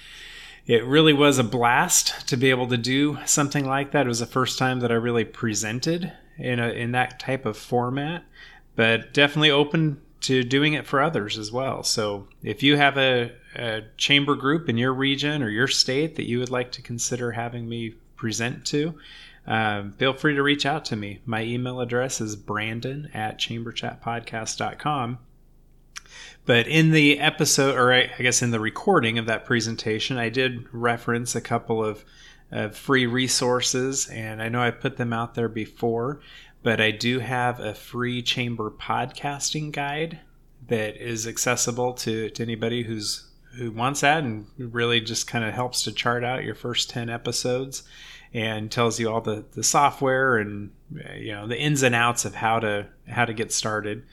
it 0.65 0.85
really 0.85 1.13
was 1.13 1.39
a 1.39 1.43
blast 1.43 2.27
to 2.29 2.37
be 2.37 2.49
able 2.49 2.67
to 2.67 2.77
do 2.77 3.17
something 3.25 3.65
like 3.65 3.91
that. 3.91 4.05
It 4.05 4.09
was 4.09 4.19
the 4.19 4.25
first 4.25 4.57
time 4.57 4.79
that 4.79 4.91
I 4.91 4.95
really 4.95 5.25
presented 5.25 6.13
in 6.37 6.59
a, 6.59 6.69
in 6.69 6.93
that 6.93 7.19
type 7.19 7.45
of 7.45 7.57
format, 7.57 8.23
but 8.75 9.13
definitely 9.13 9.51
open 9.51 10.01
to 10.21 10.43
doing 10.43 10.73
it 10.73 10.87
for 10.87 11.01
others 11.01 11.37
as 11.37 11.51
well. 11.51 11.83
So 11.83 12.27
if 12.41 12.63
you 12.63 12.77
have 12.77 12.97
a, 12.97 13.33
a 13.55 13.81
chamber 13.97 14.35
group 14.35 14.69
in 14.69 14.77
your 14.77 14.93
region 14.93 15.43
or 15.43 15.49
your 15.49 15.67
state 15.67 16.15
that 16.15 16.27
you 16.27 16.39
would 16.39 16.49
like 16.49 16.71
to 16.73 16.81
consider 16.81 17.31
having 17.31 17.67
me 17.67 17.95
present 18.15 18.65
to, 18.67 18.97
um, 19.45 19.91
feel 19.93 20.13
free 20.13 20.35
to 20.35 20.41
reach 20.41 20.65
out 20.65 20.85
to 20.85 20.95
me. 20.95 21.19
My 21.25 21.43
email 21.43 21.81
address 21.81 22.21
is 22.21 22.37
brandon 22.37 23.09
at 23.13 23.37
chamberchatpodcast.com. 23.37 25.19
But 26.45 26.67
in 26.67 26.91
the 26.91 27.19
episode, 27.19 27.75
or 27.75 27.93
I 27.93 28.07
guess 28.19 28.41
in 28.41 28.51
the 28.51 28.59
recording 28.59 29.17
of 29.17 29.25
that 29.25 29.45
presentation, 29.45 30.17
I 30.17 30.29
did 30.29 30.65
reference 30.73 31.35
a 31.35 31.41
couple 31.41 31.83
of, 31.83 32.03
of 32.51 32.77
free 32.77 33.05
resources, 33.05 34.07
and 34.07 34.41
I 34.41 34.49
know 34.49 34.61
I 34.61 34.71
put 34.71 34.97
them 34.97 35.13
out 35.13 35.35
there 35.35 35.49
before, 35.49 36.19
but 36.63 36.79
I 36.79 36.91
do 36.91 37.19
have 37.19 37.59
a 37.59 37.75
free 37.75 38.21
chamber 38.21 38.71
podcasting 38.71 39.71
guide 39.71 40.19
that 40.67 40.95
is 40.95 41.27
accessible 41.27 41.93
to, 41.93 42.29
to 42.29 42.43
anybody 42.43 42.83
who's 42.83 43.27
who 43.57 43.71
wants 43.71 44.01
that 44.01 44.23
and 44.23 44.47
really 44.57 44.99
just 44.99 45.27
kind 45.27 45.45
of 45.45 45.53
helps 45.53 45.83
to 45.83 45.91
chart 45.91 46.23
out 46.23 46.43
your 46.43 46.55
first 46.55 46.89
10 46.89 47.07
episodes 47.07 47.83
and 48.33 48.71
tells 48.71 48.99
you 48.99 49.11
all 49.11 49.21
the, 49.21 49.45
the 49.51 49.63
software 49.63 50.37
and 50.37 50.71
you 51.15 51.31
know 51.31 51.45
the 51.45 51.59
ins 51.59 51.83
and 51.83 51.93
outs 51.93 52.25
of 52.25 52.33
how 52.33 52.59
to 52.59 52.87
how 53.07 53.25
to 53.25 53.33
get 53.33 53.51
started. 53.51 54.03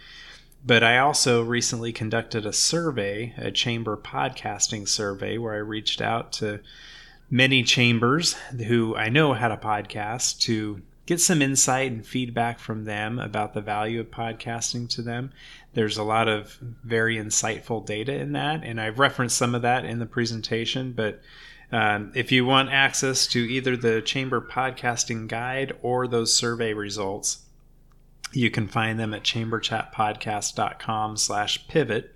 But 0.65 0.83
I 0.83 0.99
also 0.99 1.43
recently 1.43 1.91
conducted 1.91 2.45
a 2.45 2.53
survey, 2.53 3.33
a 3.39 3.51
chamber 3.51 3.97
podcasting 3.97 4.87
survey, 4.87 5.39
where 5.39 5.55
I 5.55 5.59
reached 5.59 6.03
out 6.03 6.33
to 6.35 6.61
many 7.31 7.63
chambers 7.63 8.35
who 8.67 8.95
I 8.95 9.09
know 9.09 9.33
had 9.33 9.53
a 9.53 9.57
podcast 9.57 10.41
to 10.41 10.83
get 11.11 11.21
some 11.21 11.43
insight 11.43 11.91
and 11.91 12.07
feedback 12.07 12.61
from 12.61 12.85
them 12.85 13.19
about 13.19 13.53
the 13.53 13.61
value 13.61 13.99
of 13.99 14.09
podcasting 14.13 14.89
to 14.89 15.03
them. 15.03 15.33
There's 15.75 15.99
a 15.99 16.05
lot 16.05 16.29
of 16.29 16.57
very 16.85 17.17
insightful 17.17 17.85
data 17.85 18.15
in 18.15 18.31
that, 18.35 18.63
and 18.63 18.81
I've 18.81 19.01
referenced 19.01 19.37
some 19.37 19.57
of 19.57 19.63
that 19.63 19.85
in 19.85 19.99
the 19.99 20.07
presentation. 20.07 20.93
But 20.93 21.21
um, 21.73 22.13
if 22.15 22.31
you 22.31 22.47
want 22.47 22.71
access 22.71 23.27
to 23.27 23.41
either 23.41 23.77
the 23.77 24.03
Chamber 24.03 24.41
Podcasting 24.41 25.27
Guide 25.27 25.77
or 25.83 26.07
those 26.07 26.33
survey 26.33 26.75
results, 26.75 27.41
you 28.33 28.49
can 28.49 28.69
find 28.69 28.97
them 28.97 29.13
at 29.13 29.25
chamberchatpodcast.com 29.25 31.17
slash 31.17 31.67
pivot. 31.67 32.15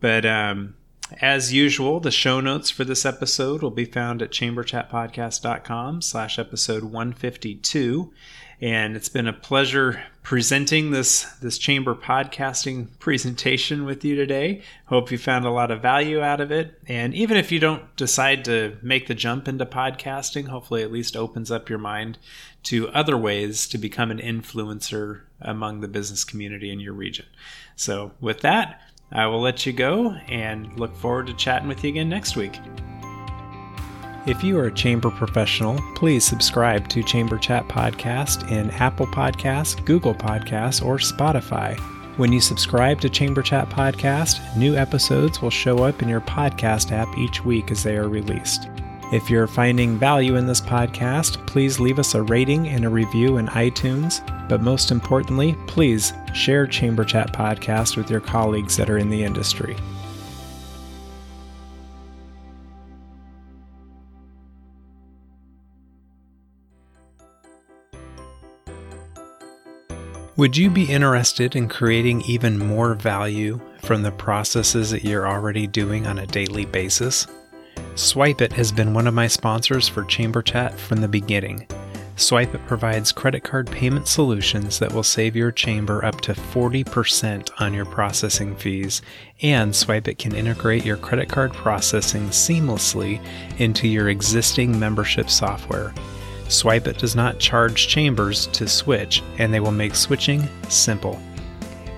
But 0.00 0.24
um, 0.24 0.74
as 1.20 1.52
usual, 1.52 2.00
the 2.00 2.10
show 2.10 2.40
notes 2.40 2.70
for 2.70 2.84
this 2.84 3.06
episode 3.06 3.62
will 3.62 3.70
be 3.70 3.84
found 3.84 4.22
at 4.22 4.30
chamberchatpodcast.com 4.30 6.02
slash 6.02 6.38
episode 6.38 6.82
152. 6.84 8.12
And 8.60 8.96
it's 8.96 9.10
been 9.10 9.28
a 9.28 9.32
pleasure 9.34 10.02
presenting 10.22 10.90
this 10.90 11.24
this 11.40 11.58
chamber 11.58 11.94
podcasting 11.94 12.88
presentation 12.98 13.84
with 13.84 14.04
you 14.04 14.16
today. 14.16 14.62
Hope 14.86 15.10
you 15.10 15.18
found 15.18 15.44
a 15.44 15.50
lot 15.50 15.70
of 15.70 15.82
value 15.82 16.22
out 16.22 16.40
of 16.40 16.50
it. 16.50 16.80
And 16.88 17.14
even 17.14 17.36
if 17.36 17.52
you 17.52 17.60
don't 17.60 17.94
decide 17.96 18.44
to 18.46 18.78
make 18.82 19.06
the 19.06 19.14
jump 19.14 19.46
into 19.46 19.66
podcasting, 19.66 20.48
hopefully 20.48 20.82
at 20.82 20.90
least 20.90 21.16
opens 21.16 21.50
up 21.50 21.68
your 21.68 21.78
mind 21.78 22.18
to 22.64 22.88
other 22.88 23.16
ways 23.16 23.68
to 23.68 23.78
become 23.78 24.10
an 24.10 24.18
influencer 24.18 25.20
among 25.40 25.80
the 25.80 25.88
business 25.88 26.24
community 26.24 26.72
in 26.72 26.80
your 26.80 26.94
region. 26.94 27.26
So 27.76 28.12
with 28.20 28.40
that, 28.40 28.80
I 29.12 29.26
will 29.26 29.40
let 29.40 29.64
you 29.66 29.72
go 29.72 30.10
and 30.28 30.78
look 30.78 30.94
forward 30.96 31.28
to 31.28 31.34
chatting 31.34 31.68
with 31.68 31.84
you 31.84 31.90
again 31.90 32.08
next 32.08 32.36
week. 32.36 32.58
If 34.26 34.42
you 34.42 34.58
are 34.58 34.66
a 34.66 34.74
chamber 34.74 35.10
professional, 35.10 35.78
please 35.94 36.24
subscribe 36.24 36.88
to 36.88 37.04
Chamber 37.04 37.38
Chat 37.38 37.68
Podcast 37.68 38.50
in 38.50 38.70
Apple 38.72 39.06
Podcasts, 39.06 39.84
Google 39.84 40.14
Podcasts, 40.14 40.84
or 40.84 40.98
Spotify. 40.98 41.78
When 42.18 42.32
you 42.32 42.40
subscribe 42.40 43.00
to 43.02 43.08
Chamber 43.08 43.42
Chat 43.42 43.68
Podcast, 43.68 44.56
new 44.56 44.74
episodes 44.74 45.40
will 45.40 45.50
show 45.50 45.84
up 45.84 46.02
in 46.02 46.08
your 46.08 46.22
podcast 46.22 46.90
app 46.90 47.16
each 47.16 47.44
week 47.44 47.70
as 47.70 47.84
they 47.84 47.96
are 47.96 48.08
released. 48.08 48.68
If 49.12 49.30
you're 49.30 49.46
finding 49.46 49.98
value 49.98 50.34
in 50.34 50.48
this 50.48 50.60
podcast, 50.60 51.46
please 51.46 51.78
leave 51.78 52.00
us 52.00 52.16
a 52.16 52.22
rating 52.22 52.66
and 52.66 52.84
a 52.84 52.88
review 52.88 53.36
in 53.36 53.46
iTunes. 53.46 54.20
But 54.48 54.62
most 54.62 54.90
importantly, 54.90 55.56
please 55.68 56.12
share 56.34 56.66
Chamber 56.66 57.04
Chat 57.04 57.32
Podcast 57.32 57.96
with 57.96 58.10
your 58.10 58.18
colleagues 58.18 58.76
that 58.76 58.90
are 58.90 58.98
in 58.98 59.08
the 59.08 59.22
industry. 59.22 59.76
Would 70.36 70.56
you 70.56 70.68
be 70.68 70.84
interested 70.84 71.54
in 71.54 71.68
creating 71.68 72.22
even 72.22 72.58
more 72.58 72.94
value 72.94 73.60
from 73.82 74.02
the 74.02 74.10
processes 74.10 74.90
that 74.90 75.04
you're 75.04 75.28
already 75.28 75.68
doing 75.68 76.08
on 76.08 76.18
a 76.18 76.26
daily 76.26 76.64
basis? 76.64 77.28
SwipeIt 77.96 78.52
has 78.52 78.72
been 78.72 78.92
one 78.92 79.06
of 79.06 79.14
my 79.14 79.26
sponsors 79.26 79.88
for 79.88 80.04
Chamber 80.04 80.42
Chat 80.42 80.78
from 80.78 81.00
the 81.00 81.08
beginning. 81.08 81.66
SwipeIt 82.16 82.66
provides 82.66 83.10
credit 83.10 83.42
card 83.42 83.70
payment 83.70 84.06
solutions 84.06 84.78
that 84.78 84.92
will 84.92 85.02
save 85.02 85.34
your 85.34 85.50
chamber 85.50 86.04
up 86.04 86.20
to 86.20 86.34
40% 86.34 87.50
on 87.58 87.72
your 87.72 87.86
processing 87.86 88.54
fees, 88.54 89.00
and 89.40 89.72
SwipeIt 89.72 90.18
can 90.18 90.34
integrate 90.34 90.84
your 90.84 90.98
credit 90.98 91.30
card 91.30 91.54
processing 91.54 92.28
seamlessly 92.28 93.18
into 93.58 93.88
your 93.88 94.10
existing 94.10 94.78
membership 94.78 95.30
software. 95.30 95.94
SwipeIt 96.48 96.98
does 96.98 97.16
not 97.16 97.38
charge 97.38 97.88
chambers 97.88 98.46
to 98.48 98.68
switch, 98.68 99.22
and 99.38 99.54
they 99.54 99.60
will 99.60 99.72
make 99.72 99.94
switching 99.94 100.46
simple. 100.68 101.18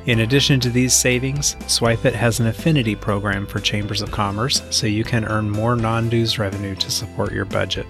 In 0.08 0.18
addition 0.20 0.58
to 0.60 0.70
these 0.70 0.94
savings, 0.94 1.56
SwipeIt 1.66 2.14
has 2.14 2.40
an 2.40 2.46
affinity 2.46 2.96
program 2.96 3.46
for 3.46 3.60
chambers 3.60 4.00
of 4.00 4.10
commerce 4.10 4.62
so 4.70 4.86
you 4.86 5.04
can 5.04 5.26
earn 5.26 5.50
more 5.50 5.76
non 5.76 6.08
dues 6.08 6.38
revenue 6.38 6.74
to 6.76 6.90
support 6.90 7.30
your 7.30 7.44
budget. 7.44 7.86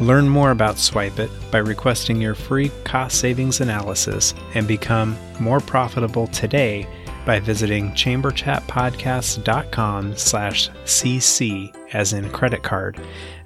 Learn 0.00 0.26
more 0.26 0.52
about 0.52 0.76
SwipeIt 0.76 1.28
by 1.50 1.58
requesting 1.58 2.18
your 2.18 2.34
free 2.34 2.70
cost 2.84 3.20
savings 3.20 3.60
analysis 3.60 4.32
and 4.54 4.66
become 4.66 5.18
more 5.38 5.60
profitable 5.60 6.28
today 6.28 6.88
by 7.26 7.40
visiting 7.40 7.90
chamberchatpodcast.com 7.90 10.16
slash 10.16 10.70
cc 10.70 11.76
as 11.92 12.14
in 12.14 12.30
credit 12.30 12.62
card. 12.62 12.98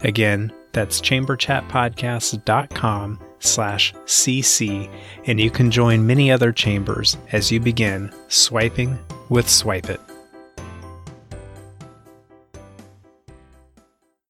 Again, 0.03 0.53
that's 0.71 1.01
chamberchatpodcast.com 1.01 3.19
slash 3.45 3.93
cc 4.07 4.91
and 5.27 5.41
you 5.41 5.51
can 5.51 5.71
join 5.71 6.07
many 6.07 6.31
other 6.31 6.53
chambers 6.53 7.17
as 7.33 7.51
you 7.51 7.61
begin 7.61 8.13
swiping 8.29 8.99
with 9.29 9.47
SwipeIt. 9.47 10.12